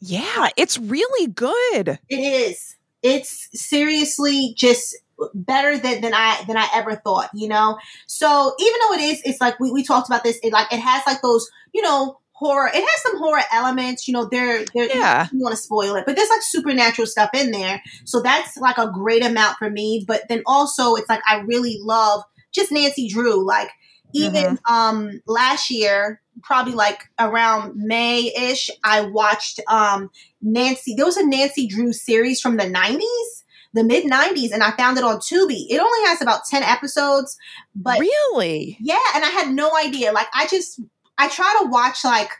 [0.00, 1.98] Yeah, it's really good.
[2.08, 2.75] It is
[3.06, 4.96] it's seriously just
[5.32, 7.78] better than, than I than I ever thought, you know.
[8.08, 10.40] So even though it is, it's like we, we talked about this.
[10.42, 12.68] It like it has like those, you know, horror.
[12.68, 14.28] It has some horror elements, you know.
[14.28, 15.28] They're they're yeah.
[15.32, 17.80] you want to spoil it, but there's like supernatural stuff in there.
[18.04, 20.04] So that's like a great amount for me.
[20.06, 23.46] But then also, it's like I really love just Nancy Drew.
[23.46, 23.70] Like
[24.14, 24.74] even mm-hmm.
[24.74, 30.10] um last year, probably like around May ish, I watched um
[30.42, 30.94] Nancy.
[30.94, 33.42] There was a Nancy Drew series from the 90s,
[33.74, 35.66] the mid 90s, and I found it on Tubi.
[35.68, 37.36] It only has about 10 episodes,
[37.74, 38.76] but really?
[38.80, 40.12] Yeah, and I had no idea.
[40.12, 40.80] Like, I just,
[41.18, 42.30] I try to watch like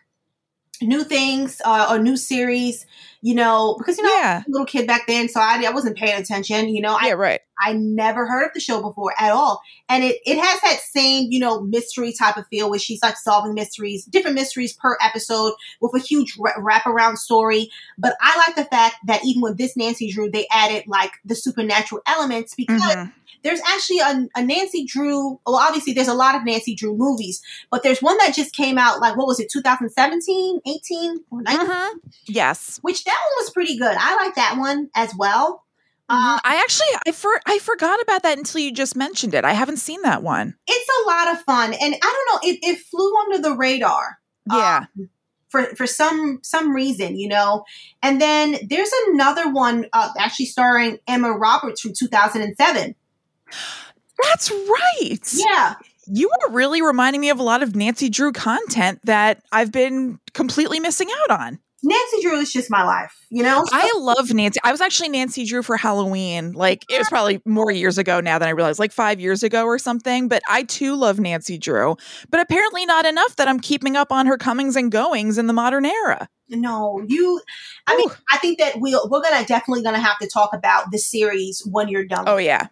[0.82, 2.86] new things uh, or new series
[3.26, 4.42] you know, because you know, Yeah.
[4.46, 6.68] little kid back then, so I, I wasn't paying attention.
[6.68, 7.40] You know, I Yeah, right.
[7.60, 9.60] I never heard of the show before at all.
[9.88, 13.16] And it, it has that same, you know, mystery type of feel where she's like
[13.16, 17.68] solving mysteries, different mysteries per episode with a huge wra- wraparound story.
[17.98, 21.34] But I like the fact that even with this Nancy Drew, they added like the
[21.34, 23.12] supernatural elements because Mhm.
[23.42, 25.40] There's actually a, a Nancy Drew.
[25.46, 28.78] Well, obviously, there's a lot of Nancy Drew movies, but there's one that just came
[28.78, 31.66] out, like, what was it, 2017, 18, or 19?
[31.66, 31.90] Mhm.
[32.26, 32.78] Yes.
[32.82, 33.96] Which that one was pretty good.
[33.98, 35.64] I like that one as well.
[36.08, 36.40] Uh, Mhm.
[36.44, 39.44] I actually I for I forgot about that until you just mentioned it.
[39.44, 40.54] I haven't seen that one.
[40.68, 44.18] it's a lot of fun and i don't know it, it flew under the radar
[44.50, 44.86] Yeah.
[44.98, 45.08] um,
[45.48, 47.64] for for some some reason you know
[48.02, 52.94] and then there's another one uh, actually starring emma roberts from 2007
[54.22, 55.18] That's right.
[55.34, 55.74] yeah
[56.06, 60.18] You are really reminding me of a lot of Nancy Drew content that I've been
[60.34, 61.58] completely missing out on.
[61.82, 64.58] nancy drew is just my life you know So- I love Nancy.
[64.64, 66.52] I was actually Nancy Drew for Halloween.
[66.52, 69.64] Like it was probably more years ago now than I realized, like five years ago
[69.64, 70.28] or something.
[70.28, 71.96] But I too love Nancy Drew.
[72.30, 75.52] But apparently not enough that I'm keeping up on her comings and goings in the
[75.52, 76.28] modern era.
[76.48, 77.40] no you
[77.88, 78.14] i mean Ooh.
[78.32, 81.88] i think that we'll, we're gonna definitely gonna have to talk about the series when
[81.88, 82.68] you're done Oh yeah.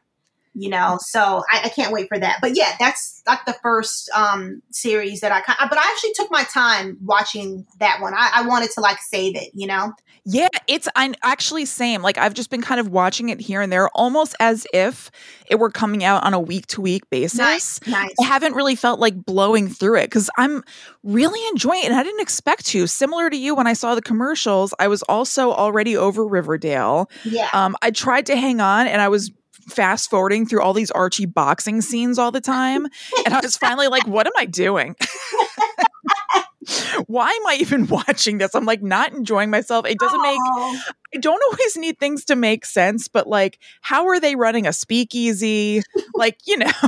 [0.54, 4.10] You know so I, I can't wait for that but yeah that's like the first
[4.14, 8.46] um series that i but i actually took my time watching that one I, I
[8.46, 9.92] wanted to like save it you know
[10.26, 12.00] Yeah, it's I'm actually same.
[12.00, 15.10] Like I've just been kind of watching it here and there, almost as if
[15.50, 17.38] it were coming out on a week to week basis.
[17.38, 20.64] nice nice I haven't really felt like blowing through it because I'm
[21.02, 22.86] really enjoying it and I didn't expect to.
[22.86, 27.10] Similar to you, when I saw the commercials, I was also already over Riverdale.
[27.24, 29.30] yeah Um, I tried to hang on and I was
[29.68, 32.86] fast forwarding through all these Archie boxing scenes all the time.
[33.24, 34.96] And I was finally like, what am I doing?
[37.06, 38.54] Why am I even watching this?
[38.54, 39.84] I'm like not enjoying myself.
[39.86, 44.18] It doesn't make I don't always need things to make sense, but like, how are
[44.18, 45.82] they running a speakeasy?
[46.14, 46.70] like, you know.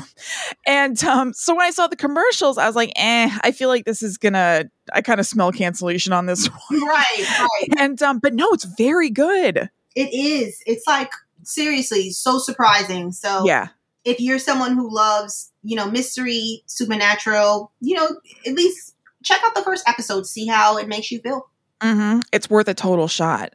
[0.68, 3.84] And um, so when I saw the commercials, I was like, eh, I feel like
[3.84, 4.64] this is gonna.
[4.92, 6.82] I kind of smell cancellation on this one.
[6.82, 9.68] right right And um, but no, it's very good.
[9.94, 11.10] it is it's like
[11.46, 13.68] seriously so surprising so Yeah.
[14.04, 18.08] if you're someone who loves you know mystery supernatural you know
[18.46, 21.48] at least check out the first episode see how it makes you feel
[21.82, 22.20] Mm-hmm.
[22.32, 23.52] It's worth a total shot.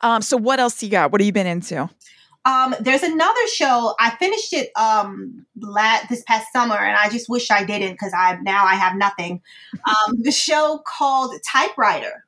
[0.00, 1.12] Um, so what else you got?
[1.12, 1.88] What have you been into?
[2.44, 3.94] Um, there's another show.
[4.00, 8.12] I finished it um la- this past summer, and I just wish I didn't because
[8.18, 9.42] I now I have nothing.
[9.86, 12.24] Um, the show called Typewriter.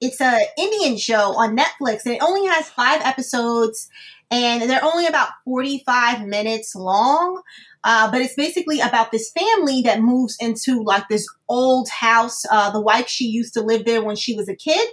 [0.00, 3.88] It's a Indian show on Netflix, and it only has five episodes,
[4.30, 7.42] and they're only about 45 minutes long.
[7.84, 12.42] Uh, but it's basically about this family that moves into like this old house.
[12.50, 14.88] Uh, the wife she used to live there when she was a kid,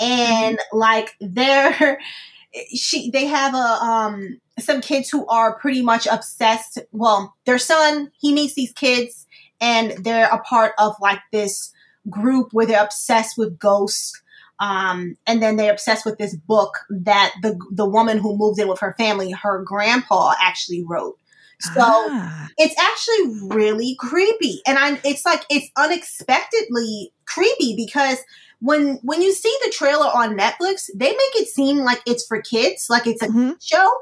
[0.00, 1.98] and like they're
[2.74, 8.10] she they have a um some kids who are pretty much obsessed well their son
[8.20, 9.26] he meets these kids
[9.60, 11.72] and they're a part of like this
[12.10, 14.20] group where they're obsessed with ghosts
[14.62, 18.68] um and then they're obsessed with this book that the the woman who moved in
[18.68, 21.18] with her family her grandpa actually wrote
[21.60, 22.48] so Ah.
[22.56, 24.98] it's actually really creepy and I'm.
[25.04, 28.18] it's like it's unexpectedly creepy because
[28.60, 32.40] when when you see the trailer on netflix they make it seem like it's for
[32.40, 33.56] kids like it's a Mhm.
[33.60, 33.92] show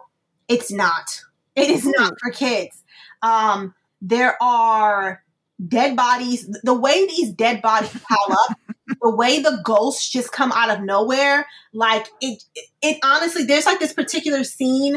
[0.48, 1.22] it's not
[1.56, 2.82] it is not for kids
[3.22, 5.22] um there are
[5.68, 8.56] dead bodies the way these dead bodies pile up
[9.02, 12.42] the way the ghosts just come out of nowhere like it
[12.82, 14.96] it honestly there's like this particular scene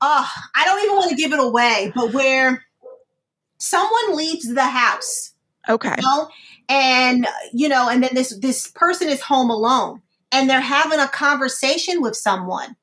[0.00, 2.64] uh i don't even want to give it away but where
[3.58, 5.32] someone leaves the house
[5.68, 5.94] Okay.
[5.96, 6.28] you know
[6.68, 11.08] and you know and then this this person is home alone and they're having a
[11.08, 12.76] conversation with someone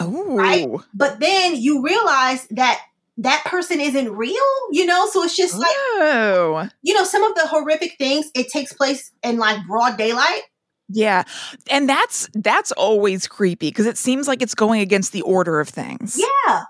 [0.00, 0.36] Oh.
[0.36, 0.68] Right?
[0.94, 2.80] but then you realize that
[3.18, 4.34] that person isn't real
[4.70, 6.68] you know so it's just like Oh.
[6.82, 10.42] you know some of the horrific things it takes place in like broad daylight
[10.88, 11.24] Yeah.
[11.70, 15.68] And that's that's always creepy because it seems like it's going against the order of
[15.68, 16.18] things.
[16.18, 16.62] yeah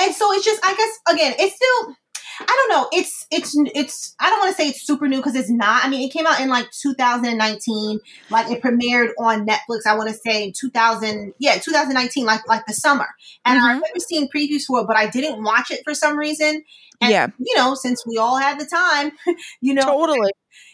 [0.00, 1.96] and so it's just i guess again it's still
[2.40, 5.34] i don't know it's it's it's i don't want to say it's super new because
[5.34, 9.80] it's not i mean it came out in like 2019 like it premiered on netflix
[9.86, 13.06] i want to say in 2000 yeah 2019 like like the summer
[13.44, 13.82] and i've Mhm.
[13.82, 16.62] never seen previews for it but i didn't watch it for some reason
[17.00, 17.28] and Yeah.
[17.38, 19.12] you know since we all had the time
[19.60, 20.30] you know Totally.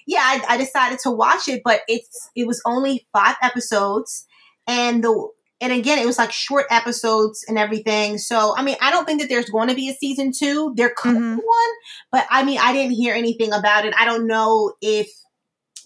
[0.06, 4.26] yeah, I, I decided to watch it, but it's it was only five episodes,
[4.66, 5.28] and the
[5.60, 8.18] and again it was like short episodes and everything.
[8.18, 10.72] So I mean, I don't think that there's going to be a season two.
[10.76, 11.36] There could Mhm.
[11.36, 11.70] be one,
[12.12, 13.94] but I mean, I didn't hear anything about it.
[13.98, 15.10] I don't know if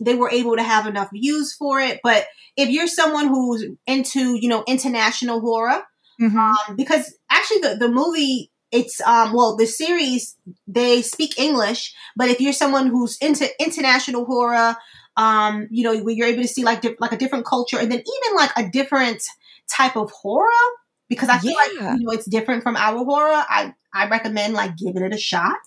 [0.00, 2.00] they were able to have enough views for it.
[2.02, 5.82] But if you're someone who's into, you know, international horror,
[6.20, 6.36] mm-hmm.
[6.38, 12.28] um, because actually the, the movie it's um well the series they speak english but
[12.28, 14.74] if you're someone who's into international horror
[15.16, 17.92] um you know where you're able to see like di- like a different culture and
[17.92, 19.22] then even like a different
[19.70, 20.48] type of horror
[21.08, 21.56] because i feel yeah.
[21.56, 25.18] like you know it's different from our horror i i recommend like giving it a
[25.18, 25.58] shot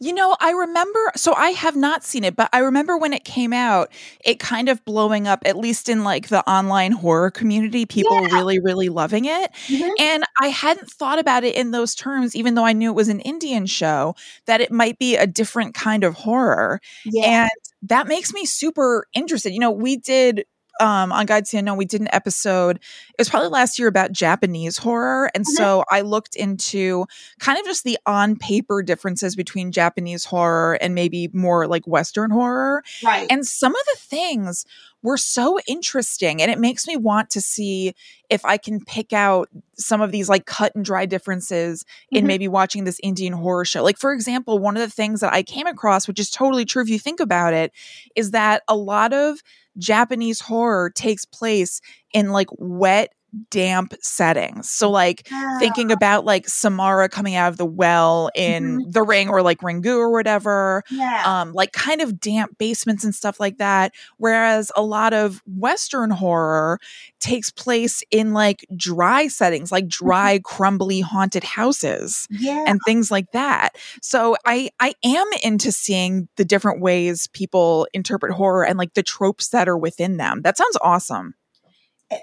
[0.00, 3.24] you know, I remember, so I have not seen it, but I remember when it
[3.24, 3.90] came out,
[4.24, 8.34] it kind of blowing up, at least in like the online horror community, people yeah.
[8.34, 9.52] really, really loving it.
[9.68, 9.90] Mm-hmm.
[9.98, 13.08] And I hadn't thought about it in those terms, even though I knew it was
[13.08, 14.14] an Indian show,
[14.46, 16.80] that it might be a different kind of horror.
[17.04, 17.44] Yeah.
[17.44, 17.50] And
[17.82, 19.52] that makes me super interested.
[19.52, 20.44] You know, we did
[20.80, 22.76] um, on Guide to Unknown, we did an episode.
[22.76, 25.56] It was probably last year about Japanese horror, and mm-hmm.
[25.56, 27.06] so I looked into
[27.38, 32.30] kind of just the on paper differences between Japanese horror and maybe more like Western
[32.30, 32.82] horror.
[33.04, 33.26] Right.
[33.30, 34.66] And some of the things
[35.02, 37.94] were so interesting, and it makes me want to see
[38.30, 42.16] if I can pick out some of these like cut and dry differences mm-hmm.
[42.16, 43.82] in maybe watching this Indian horror show.
[43.82, 46.82] Like, for example, one of the things that I came across, which is totally true
[46.82, 47.72] if you think about it,
[48.16, 49.40] is that a lot of
[49.78, 51.80] Japanese horror takes place
[52.12, 53.12] in like wet
[53.50, 54.70] damp settings.
[54.70, 55.58] So like yeah.
[55.58, 58.90] thinking about like Samara coming out of the well in mm-hmm.
[58.90, 60.82] the ring or like Ringu or whatever.
[60.90, 61.22] Yeah.
[61.24, 63.92] Um like kind of damp basements and stuff like that.
[64.16, 66.78] Whereas a lot of Western horror
[67.20, 70.06] takes place in like dry settings, like mm-hmm.
[70.06, 72.64] dry, crumbly haunted houses yeah.
[72.66, 73.76] and things like that.
[74.02, 79.02] So I I am into seeing the different ways people interpret horror and like the
[79.02, 80.42] tropes that are within them.
[80.42, 81.34] That sounds awesome.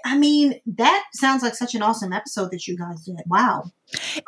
[0.04, 3.16] I mean, that sounds like such an awesome episode that you guys did.
[3.26, 3.64] Wow.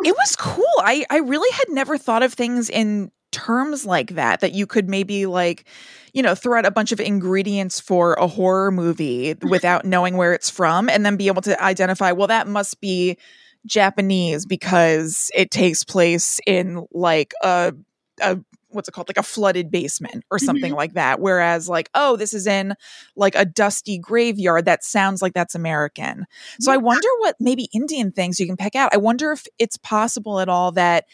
[0.04, 0.64] It was cool.
[0.78, 4.88] I, I really had never thought of things in terms like that, that you could
[4.88, 5.64] maybe like,
[6.12, 10.32] you know, throw out a bunch of ingredients for a horror movie without knowing where
[10.32, 13.18] it's from and then be able to identify, well, that must be
[13.66, 17.74] Japanese because it takes place in like a
[18.20, 18.38] a
[18.74, 20.78] what's it called like a flooded basement or something mm-hmm.
[20.78, 22.74] like that whereas like oh this is in
[23.16, 26.26] like a dusty graveyard that sounds like that's american
[26.60, 26.74] so yeah.
[26.74, 30.40] i wonder what maybe indian things you can pick out i wonder if it's possible
[30.40, 31.04] at all that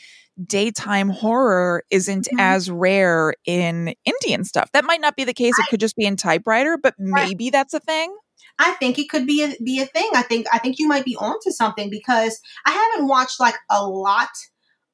[0.47, 2.41] daytime horror isn't mm-hmm.
[2.41, 6.05] as rare in indian stuff that might not be the case it could just be
[6.05, 8.15] in typewriter but maybe that's a thing
[8.59, 10.11] I think it could be a, be a thing.
[10.15, 13.87] I think I think you might be onto something because I haven't watched like a
[13.87, 14.29] lot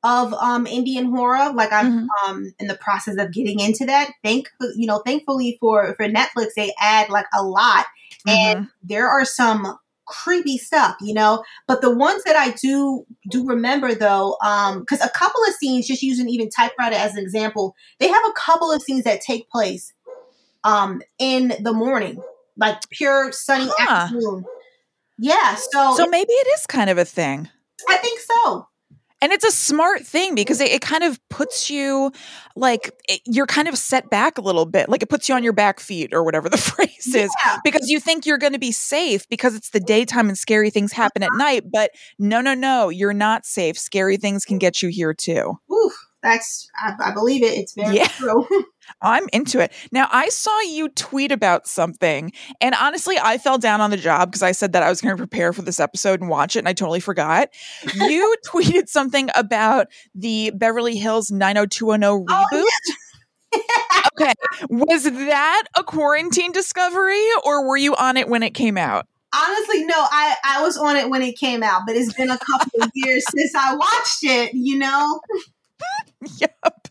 [0.07, 1.53] of um, Indian horror.
[1.53, 2.31] Like I'm mm-hmm.
[2.31, 4.13] um, in the process of getting into that.
[4.23, 7.87] Thank you know, thankfully for for Netflix, they add like a lot,
[8.27, 8.29] mm-hmm.
[8.29, 11.43] and there are some creepy stuff, you know.
[11.67, 15.89] But the ones that I do do remember though, because um, a couple of scenes,
[15.89, 19.51] just using even typewriter as an example, they have a couple of scenes that take
[19.51, 19.93] place
[20.63, 22.23] um, in the morning,
[22.57, 23.95] like pure sunny huh.
[24.05, 24.45] afternoon.
[25.19, 27.49] Yeah, so so maybe it is kind of a thing.
[27.89, 28.69] I think so
[29.21, 32.13] and it's a smart thing because it, it kind of puts you
[32.55, 34.89] like it, you're kind of set back a little bit.
[34.89, 38.01] Like it puts you on your back feet or whatever the phrase is because you
[38.01, 41.29] think you're going to be safe because it's the daytime and scary things happen at
[41.29, 41.39] uh-huh.
[41.39, 43.79] night but no no no you're not safe.
[43.79, 45.59] Scary things can get you here too.
[45.73, 47.57] Oof that's I, I believe it.
[47.57, 48.09] It's very yeah.
[48.09, 48.47] true.
[49.03, 49.73] I'm into it.
[49.93, 54.31] Now, I saw you tweet about something, and honestly, I fell down on the job
[54.31, 56.61] because I said that I was going to prepare for this episode and watch it,
[56.61, 57.49] and I totally forgot.
[57.95, 62.47] You tweeted something about the Beverly Hills 90210 reboot.
[62.53, 62.69] Oh,
[63.53, 63.61] yeah.
[64.21, 64.35] okay.
[64.69, 69.07] Was that a quarantine discovery, or were you on it when it came out?
[69.35, 72.39] Honestly, no, I, I was on it when it came out, but it's been a
[72.39, 75.21] couple of years since I watched it, you know?
[76.41, 76.89] yep.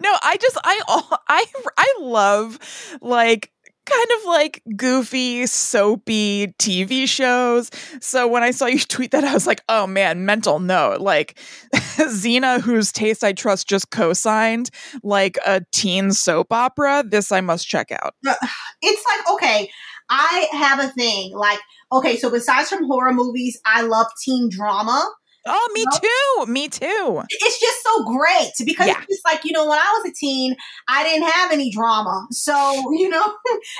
[0.00, 0.80] No, I just I
[1.28, 1.44] I
[1.76, 2.58] I love
[3.00, 3.52] like
[3.90, 7.70] kind of like goofy, soapy TV shows.
[8.00, 11.00] So when I saw you tweet that, I was like, oh man, mental note.
[11.00, 11.38] Like
[12.08, 14.70] Zena, whose taste I trust, just co signed
[15.02, 17.04] like a teen soap opera.
[17.06, 18.14] This I must check out.
[18.82, 19.70] It's like, okay,
[20.08, 21.32] I have a thing.
[21.34, 21.58] Like,
[21.92, 25.06] okay, so besides from horror movies, I love teen drama.
[25.46, 26.52] Oh, me too.
[26.52, 27.22] Me too.
[27.28, 29.02] It's just so great because yeah.
[29.08, 30.54] it's like, you know, when I was a teen,
[30.88, 32.26] I didn't have any drama.
[32.30, 32.54] So,
[32.92, 33.34] you know,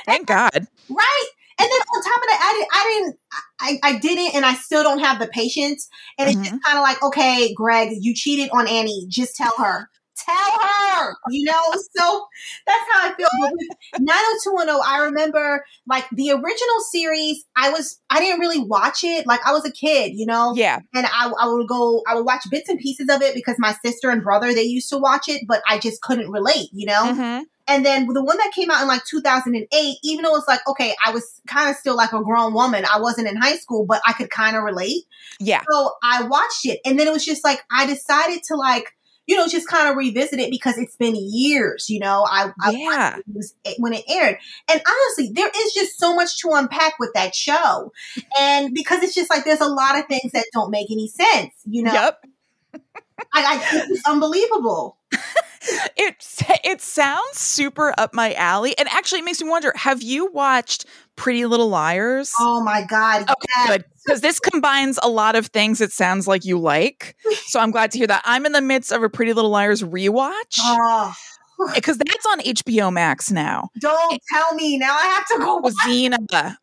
[0.05, 0.67] thank God.
[0.89, 1.29] Right.
[1.59, 3.19] And then on top of that, I, didn't, I didn't,
[3.59, 5.87] I, I didn't, and I still don't have the patience.
[6.17, 6.55] And it's mm-hmm.
[6.55, 9.05] just kind of like, okay, Greg, you cheated on Annie.
[9.09, 9.87] Just tell her
[10.25, 11.61] tell her, you know?
[11.95, 12.25] So
[12.65, 13.27] that's how I feel.
[13.41, 19.27] But 90210, I remember like the original series, I was, I didn't really watch it.
[19.27, 20.53] Like I was a kid, you know?
[20.55, 20.79] Yeah.
[20.93, 23.73] And I, I would go, I would watch bits and pieces of it because my
[23.83, 27.03] sister and brother, they used to watch it, but I just couldn't relate, you know?
[27.03, 27.43] Mm-hmm.
[27.67, 30.93] And then the one that came out in like 2008, even though it's like, okay,
[31.05, 32.85] I was kind of still like a grown woman.
[32.91, 35.03] I wasn't in high school, but I could kind of relate.
[35.39, 35.61] Yeah.
[35.71, 36.79] So I watched it.
[36.83, 38.91] And then it was just like, I decided to like,
[39.31, 42.71] you know, just kind of revisit it because it's been years, you know, I, I
[42.71, 43.17] Yeah.
[43.17, 44.37] it was- eh, when it aired.
[44.69, 47.93] And honestly, there is just so much to unpack with that show.
[48.37, 51.53] And because it's just like, there's a lot of things that don't make any sense,
[51.65, 52.25] you know, Yep.
[52.73, 52.79] I,
[53.33, 54.97] I, it's unbelievable.
[55.95, 56.15] It
[56.63, 60.85] it sounds super up my alley, and actually, it makes me wonder: Have you watched
[61.15, 62.33] Pretty Little Liars?
[62.39, 63.25] Oh my God.
[63.27, 63.67] Oh, yes.
[63.69, 63.85] good.
[64.03, 67.15] Because this combines a lot of things it sounds like you like.
[67.45, 68.23] So I'm glad to hear that.
[68.25, 71.13] I'm in the midst of a Pretty Little Liars rewatch Oh,
[71.75, 73.69] because that's on HBO Max now.
[73.79, 74.77] don't tell me.
[74.77, 76.17] Now I have to go Oh, Zena.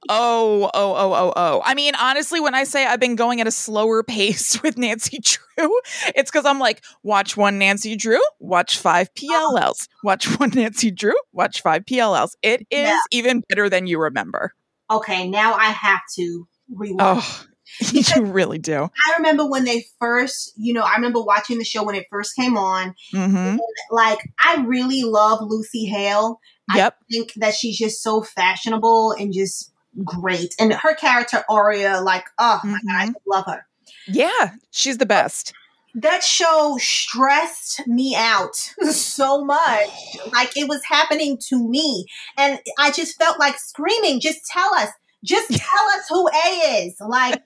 [0.09, 1.63] Oh, oh, oh, oh, oh.
[1.65, 5.19] I mean, honestly, when I say I've been going at a slower pace with Nancy
[5.23, 5.81] Drew,
[6.15, 9.53] it's because I'm like, watch one Nancy Drew, watch five oh.
[9.57, 9.89] PLLs.
[10.05, 12.33] Watch one Nancy Drew, watch five PLLs.
[12.43, 12.99] It is Yeah.
[13.13, 14.53] even better than you remember.
[14.91, 16.97] Okay, now I have to rewatch.
[17.01, 17.45] Oh,
[17.93, 18.85] you really do.
[18.85, 22.35] I remember when they first, you know, I remember watching the show when it first
[22.37, 22.95] came on.
[23.13, 23.57] hmm
[23.91, 26.41] Like, I really love Lucy Hale.
[26.75, 26.97] Yep.
[27.01, 29.73] I think that she's just so fashionable and just
[30.05, 30.55] great.
[30.59, 33.15] And her character, Aria, like, oh my God, I Mhm.
[33.27, 33.67] love her.
[34.07, 35.53] Yeah, she's the best.
[35.95, 38.55] That show stressed me out
[38.91, 39.89] so much.
[40.33, 42.05] Like, it was happening to me.
[42.37, 44.91] And I just felt like screaming, just tell us.
[45.25, 46.97] Just tell us who A is.
[47.01, 47.43] Like,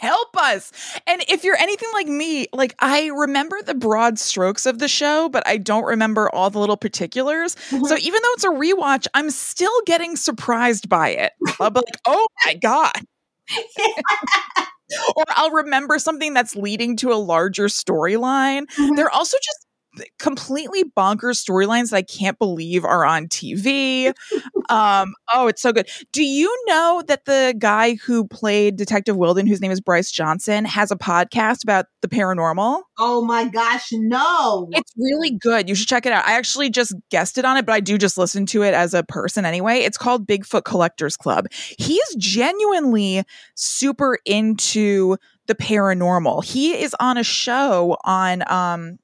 [0.00, 0.72] Help us.
[1.06, 5.28] And if you're anything like me, like I remember the broad strokes of the show,
[5.28, 7.56] but I don't remember all the little particulars.
[7.70, 11.32] So even though it's a rewatch, I'm still getting surprised by it.
[11.60, 12.92] I'll be like, oh my God.
[15.16, 18.66] or I'll remember something that's leading to a larger storyline.
[18.76, 18.96] Mhm.
[18.96, 19.66] They're also just
[20.18, 24.12] completely bonkers storylines that I can't believe are on TV.
[24.68, 25.88] um, oh, it's so good.
[26.12, 30.64] Do you know that the guy who played Detective Wilden, whose name is Bryce Johnson,
[30.64, 32.82] has a podcast about the paranormal?
[32.98, 34.68] oh my gosh, no.
[34.72, 35.68] It's really good.
[35.68, 36.26] You should check it out.
[36.26, 38.92] I actually just guessed it on it, but I do just listen to it as
[38.92, 39.78] a person anyway.
[39.78, 41.46] It's called Bigfoot Collectors Club.
[41.50, 43.24] He's genuinely
[43.54, 46.44] super into the paranormal.
[46.44, 48.98] He is on a show on um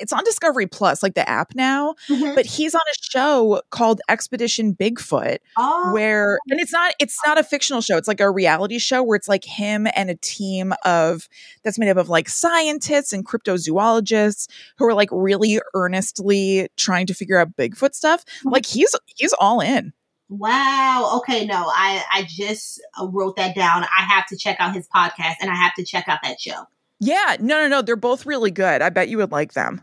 [0.00, 2.34] it's on Discovery Plus, like the app now, Mhm.
[2.34, 7.38] but he's on a show called Expedition Bigfoot oh, where and it's not it's not
[7.38, 10.72] a fictional show it's like a reality show where it's like him and a team
[10.84, 11.28] of
[11.64, 14.48] that's made up of like scientists and cryptozoologists
[14.78, 18.52] who are like really earnestly trying to figure out bigfoot stuff Mhm.
[18.52, 19.92] like he's he's all in
[20.30, 21.12] wow.
[21.18, 23.84] Okay, no, I I just uh, wrote that down.
[23.84, 26.66] I have to check out his podcast and I have to check out that show.
[27.00, 28.82] Yeah no no no they're both really good.
[28.82, 29.82] I bet you would like them.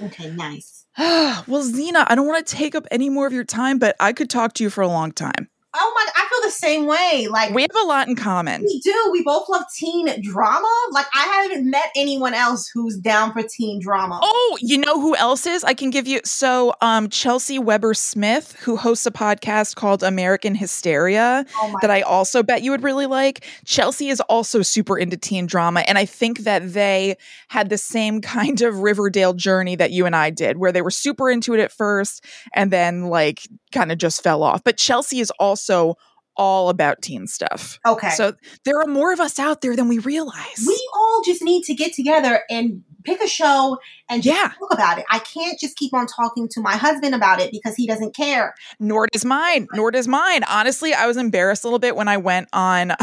[0.00, 0.78] Okay, nice.
[0.98, 4.12] well zena i don't want to take up any more of your time but i
[4.12, 7.28] could talk to you for a long time Oh my, I feel the same way.
[7.30, 9.10] Like we have a lot in common we do.
[9.12, 10.68] We both love teen drama.
[10.92, 14.18] Like I haven't met anyone else who's down for teen drama.
[14.22, 15.64] Oh, you know who else is?
[15.64, 20.54] I can give you so um Chelsea Weber Smith, who hosts a podcast called American
[20.54, 23.44] Hysteria Oh that I also bet you would really like.
[23.66, 27.16] Chelsea is also super into teen drama and I think that they
[27.48, 30.90] had the same kind of Riverdale journey that you and I did where they were
[30.90, 33.42] super into it at first and then like
[33.72, 34.64] kind of just fell off.
[34.64, 35.67] But Chelsea is also
[36.36, 37.80] all about teen stuff.
[37.84, 38.10] Okay.
[38.10, 38.32] So
[38.64, 40.64] there are more of us out there than we realize.
[40.66, 44.52] we all just need to get together and pick a show and just Yeah.
[44.58, 45.04] talk about it.
[45.10, 48.54] I can't just keep on talking to my husband about it because he doesn't care.
[48.78, 52.16] nor does mine nor does mine honestly i was embarrassed a little bit when i
[52.16, 52.90] went on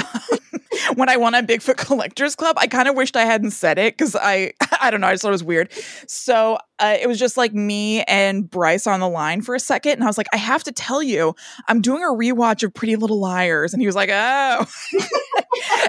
[0.53, 0.54] um,
[0.95, 3.97] when i went on bigfoot collectors club i kind of wished i hadn't said it
[3.97, 4.51] because i
[4.81, 5.71] i don't know i just thought it was weird
[6.07, 9.93] so uh, it was just like me and bryce on the line for a second
[9.93, 11.33] and i was like i have to tell you
[11.67, 14.65] i'm doing a rewatch of pretty little liars and he was like oh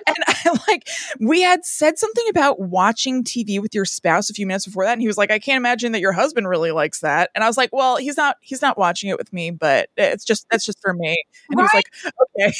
[0.07, 0.89] and I like
[1.21, 4.93] we had said something about watching TV with your spouse a few minutes before that,
[4.93, 7.47] and he was like, "I can't imagine that your husband really likes that." And I
[7.47, 10.65] was like, "Well, he's not he's not watching it with me, but it's just that's
[10.65, 11.17] just for me."
[11.51, 11.93] And he was like,
[12.39, 12.53] "Okay,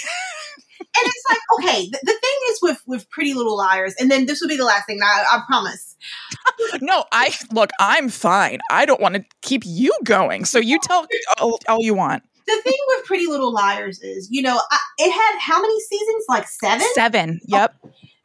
[0.81, 4.27] And it's like, okay, the, the thing is with with Pretty Little Liars, and then
[4.27, 5.01] this will be the last thing.
[5.03, 5.97] I, I promise.
[6.81, 8.59] no, I look, I'm fine.
[8.71, 11.07] I don't want to keep you going, so you tell
[11.39, 15.11] all, all you want." The thing with Pretty Little Liars is, you know, I, it
[15.11, 16.25] had how many seasons?
[16.29, 16.87] Like seven.
[16.95, 17.41] Seven.
[17.43, 17.75] Oh, yep.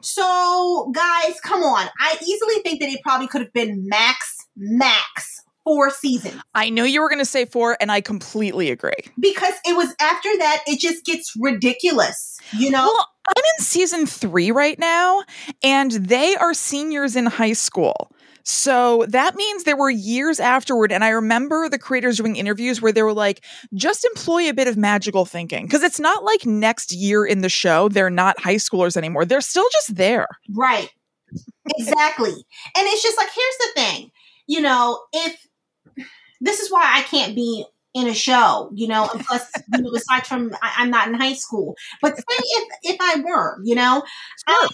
[0.00, 1.88] So, guys, come on.
[1.98, 6.84] I easily think that it probably could have been max, max four seasons I knew
[6.84, 8.92] you were going to say four, and I completely agree.
[9.18, 12.84] because it was after that, it just gets ridiculous, you know?
[12.84, 15.22] Well, I'm in season three right now,
[15.62, 18.12] and they are seniors in high school.
[18.44, 20.90] So that means there were years afterward.
[20.90, 23.44] And I remember the creators doing interviews where they were like,
[23.74, 25.68] just employ a bit of magical thinking.
[25.68, 29.24] Cause it's not like next year in the show, they're not high schoolers anymore.
[29.24, 30.26] They're still just there.
[30.50, 30.90] Right.
[31.78, 32.32] Exactly.
[32.32, 34.10] and it's just like, here's the thing
[34.46, 35.46] you know, if
[36.42, 37.64] this is why I can't be
[37.94, 41.34] in a show, you know, plus, you know, aside from I, am not in high
[41.34, 44.02] school, but say if, if I were, you know,
[44.48, 44.64] sure.
[44.64, 44.70] Um,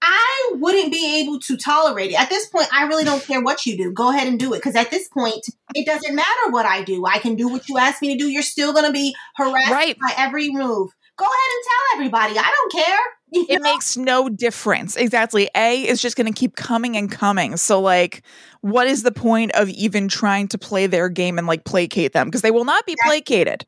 [0.00, 2.20] I wouldn't be able to tolerate it.
[2.20, 3.90] At this point, I really don't care what you do.
[3.90, 4.58] Go ahead and do it.
[4.58, 5.44] Because at this point,
[5.74, 7.04] it doesn't matter what I do.
[7.04, 8.28] I can do what you ask me to do.
[8.28, 9.96] You're still going to be harassed right.
[9.98, 10.90] by every move.
[11.16, 12.38] Go ahead and tell everybody.
[12.38, 12.98] I don't care.
[13.30, 13.62] You it know?
[13.62, 14.96] makes no difference.
[14.96, 15.50] Exactly.
[15.54, 17.56] A is just going to keep coming and coming.
[17.56, 18.22] So, like,
[18.60, 22.28] what is the point of even trying to play their game and like placate them?
[22.28, 23.66] Because they will not be placated.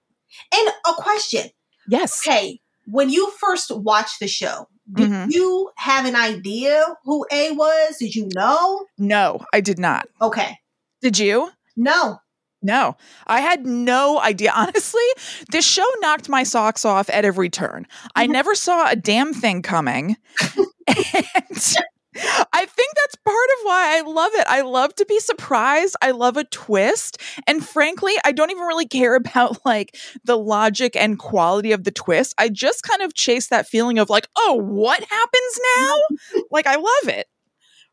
[0.54, 1.50] And a question.
[1.88, 2.24] Yes.
[2.24, 5.30] Hey, when you first watched the show, did mm-hmm.
[5.30, 7.98] you have an idea who A was?
[7.98, 8.86] Did you know?
[8.98, 10.08] No, I did not.
[10.20, 10.58] Okay.
[11.02, 11.50] Did you?
[11.76, 12.18] No.
[12.62, 12.96] No,
[13.26, 14.52] I had no idea.
[14.54, 15.02] Honestly,
[15.50, 17.86] this show knocked my socks off at every turn.
[18.14, 18.32] I mm-hmm.
[18.32, 20.16] never saw a damn thing coming.
[20.86, 21.76] and
[22.16, 24.44] I think that's part of why I love it.
[24.48, 25.96] I love to be surprised.
[26.02, 27.20] I love a twist.
[27.46, 31.90] And frankly, I don't even really care about like the logic and quality of the
[31.92, 32.34] twist.
[32.36, 36.42] I just kind of chase that feeling of like, oh, what happens now?
[36.50, 37.26] like, I love it.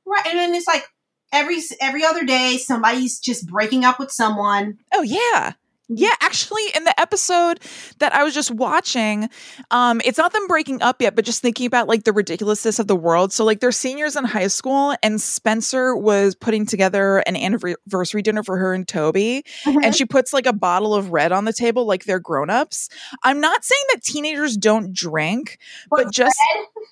[0.06, 0.26] Right.
[0.26, 0.86] And then it's like
[1.32, 4.80] every every other day somebody's just breaking up with someone.
[4.94, 5.54] Oh yeah.
[5.90, 7.62] Yeah, actually, in the episode
[8.00, 9.30] that I was just watching,
[9.72, 12.88] um, it's not them breaking up yet, but just thinking about like the ridiculousness of
[12.88, 13.32] the world.
[13.32, 18.44] So, like, they're seniors in high school, and Spencer was putting together an anniversary dinner
[18.44, 19.80] for her and Toby, mm-hmm.
[19.82, 22.90] and she puts like a bottle of red on the table, like they're grown ups.
[23.24, 25.58] I'm not saying that teenagers don't drink,
[25.90, 26.38] but, but just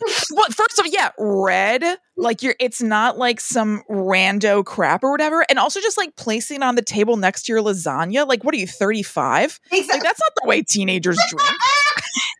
[0.31, 1.83] well, first of all, yeah, red.
[2.17, 6.57] Like you're, it's not like some rando crap or whatever, and also just like placing
[6.57, 8.25] it on the table next to your lasagna.
[8.25, 8.67] Like, what are you?
[8.85, 9.59] 35?
[9.71, 9.93] Exactly.
[9.93, 11.41] Like, that's not the way teenagers drink.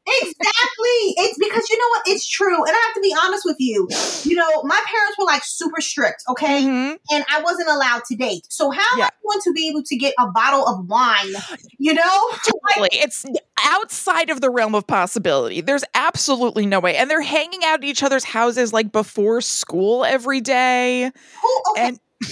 [0.08, 1.00] exactly.
[1.18, 2.04] It's because you know what?
[2.06, 2.56] It's true.
[2.56, 3.88] And I have to be honest with you.
[4.24, 6.62] You know, my parents were like super strict, okay?
[6.62, 7.16] Mm-hmm.
[7.16, 8.46] And I wasn't allowed to date.
[8.50, 9.06] So how yeah.
[9.06, 11.34] am I going to be able to get a bottle of wine?
[11.80, 12.30] You know?
[12.46, 12.90] Totally.
[12.92, 13.26] it's
[13.64, 15.62] outside of the realm of possibility.
[15.62, 16.96] There's absolutely no way.
[16.96, 21.12] And they're hanging out at each other's houses like before school every day.
[21.44, 21.88] Oh, okay.
[21.88, 22.00] And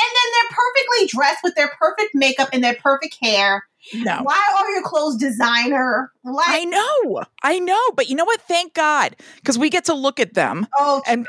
[0.00, 3.64] and then they're perfectly dressed with their perfect makeup and their perfect hair.
[3.94, 4.20] No.
[4.22, 6.12] Why are your clothes designer?
[6.24, 7.22] Like- I know.
[7.42, 7.80] I know.
[7.94, 8.40] But you know what?
[8.42, 9.16] Thank God.
[9.36, 11.26] Because we get to look at them oh, and,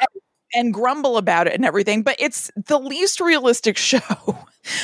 [0.54, 2.04] and grumble about it and everything.
[2.04, 4.00] But it's the least realistic show.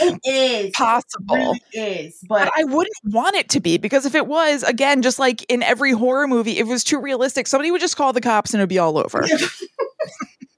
[0.02, 1.36] It is possible.
[1.36, 5.02] It really is, but I wouldn't want it to be because if it was, again,
[5.02, 8.14] just like in every horror movie, if it was too realistic, somebody would just call
[8.14, 9.28] the cops and it'd be all over.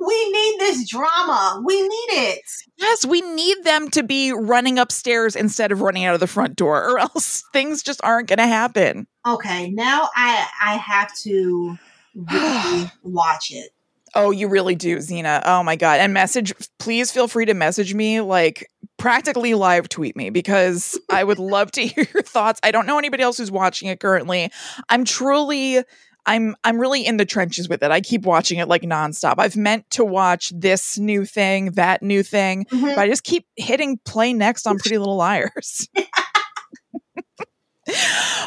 [0.00, 1.62] we need this drama.
[1.64, 2.42] We need it.
[2.76, 6.56] Yes, we need them to be running upstairs instead of running out of the front
[6.56, 9.06] door, or else things just aren't going to happen.
[9.26, 11.76] Okay, now I I have to
[12.14, 13.70] really watch it.
[14.14, 15.42] Oh, you really do, Zena.
[15.44, 16.00] Oh my god.
[16.00, 18.66] And message please feel free to message me like
[18.96, 22.58] practically live tweet me because I would love to hear your thoughts.
[22.62, 24.50] I don't know anybody else who's watching it currently.
[24.88, 25.82] I'm truly
[26.26, 27.90] I'm I'm really in the trenches with it.
[27.90, 29.36] I keep watching it like nonstop.
[29.38, 32.86] I've meant to watch this new thing, that new thing, mm-hmm.
[32.86, 35.88] but I just keep hitting play next on Pretty Little Liars.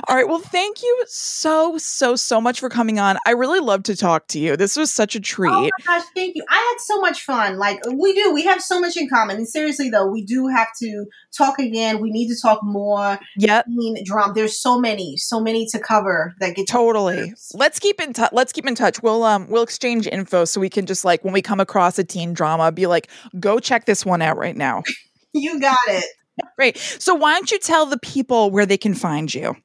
[0.07, 0.27] All right.
[0.27, 3.17] Well, thank you so, so, so much for coming on.
[3.25, 4.57] I really love to talk to you.
[4.57, 5.51] This was such a treat.
[5.51, 6.43] Oh my gosh, thank you.
[6.49, 7.57] I had so much fun.
[7.57, 9.37] Like we do, we have so much in common.
[9.37, 11.05] And seriously though, we do have to
[11.37, 12.01] talk again.
[12.01, 13.19] We need to talk more.
[13.37, 13.63] Yeah.
[14.03, 14.33] Drum.
[14.33, 17.33] There's so many, so many to cover that get totally.
[17.53, 18.31] Let's keep in touch.
[18.33, 19.01] Let's keep in touch.
[19.01, 22.03] We'll um we'll exchange info so we can just like when we come across a
[22.03, 23.09] teen drama, be like,
[23.39, 24.83] go check this one out right now.
[25.33, 26.05] you got it.
[26.57, 26.77] Great.
[26.77, 29.55] So why don't you tell the people where they can find you?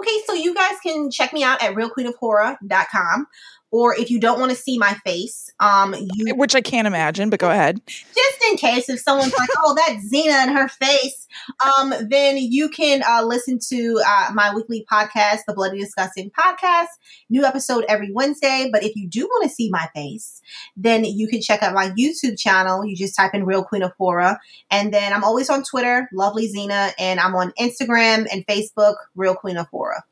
[0.00, 3.26] Okay, so you guys can check me out at realqueenofhorror.com.
[3.72, 7.30] Or if you don't want to see my face, um, you which I can't imagine,
[7.30, 7.80] but go ahead.
[7.86, 11.28] Just in case if someone's like, "Oh, that's Zena and her face,"
[11.64, 16.88] um, then you can uh, listen to uh, my weekly podcast, the Bloody Disgusting Podcast.
[17.28, 18.68] New episode every Wednesday.
[18.72, 20.42] But if you do want to see my face,
[20.76, 22.84] then you can check out my YouTube channel.
[22.84, 24.36] You just type in "Real Queen of Horror,"
[24.70, 29.34] and then I'm always on Twitter, Lovely Zena, and I'm on Instagram and Facebook, Real
[29.36, 30.02] Queen of Horror.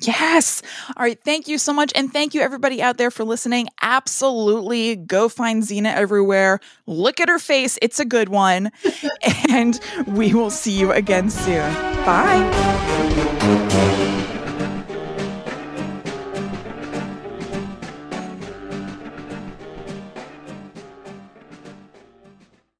[0.00, 0.60] Yes.
[0.96, 1.18] All right.
[1.22, 1.92] Thank you so much.
[1.94, 3.68] And thank you, everybody out there, for listening.
[3.80, 6.60] Absolutely go find Zena everywhere.
[6.86, 7.78] Look at her face.
[7.80, 8.70] It's a good one.
[9.50, 11.72] and we will see you again soon.
[12.04, 13.70] Bye.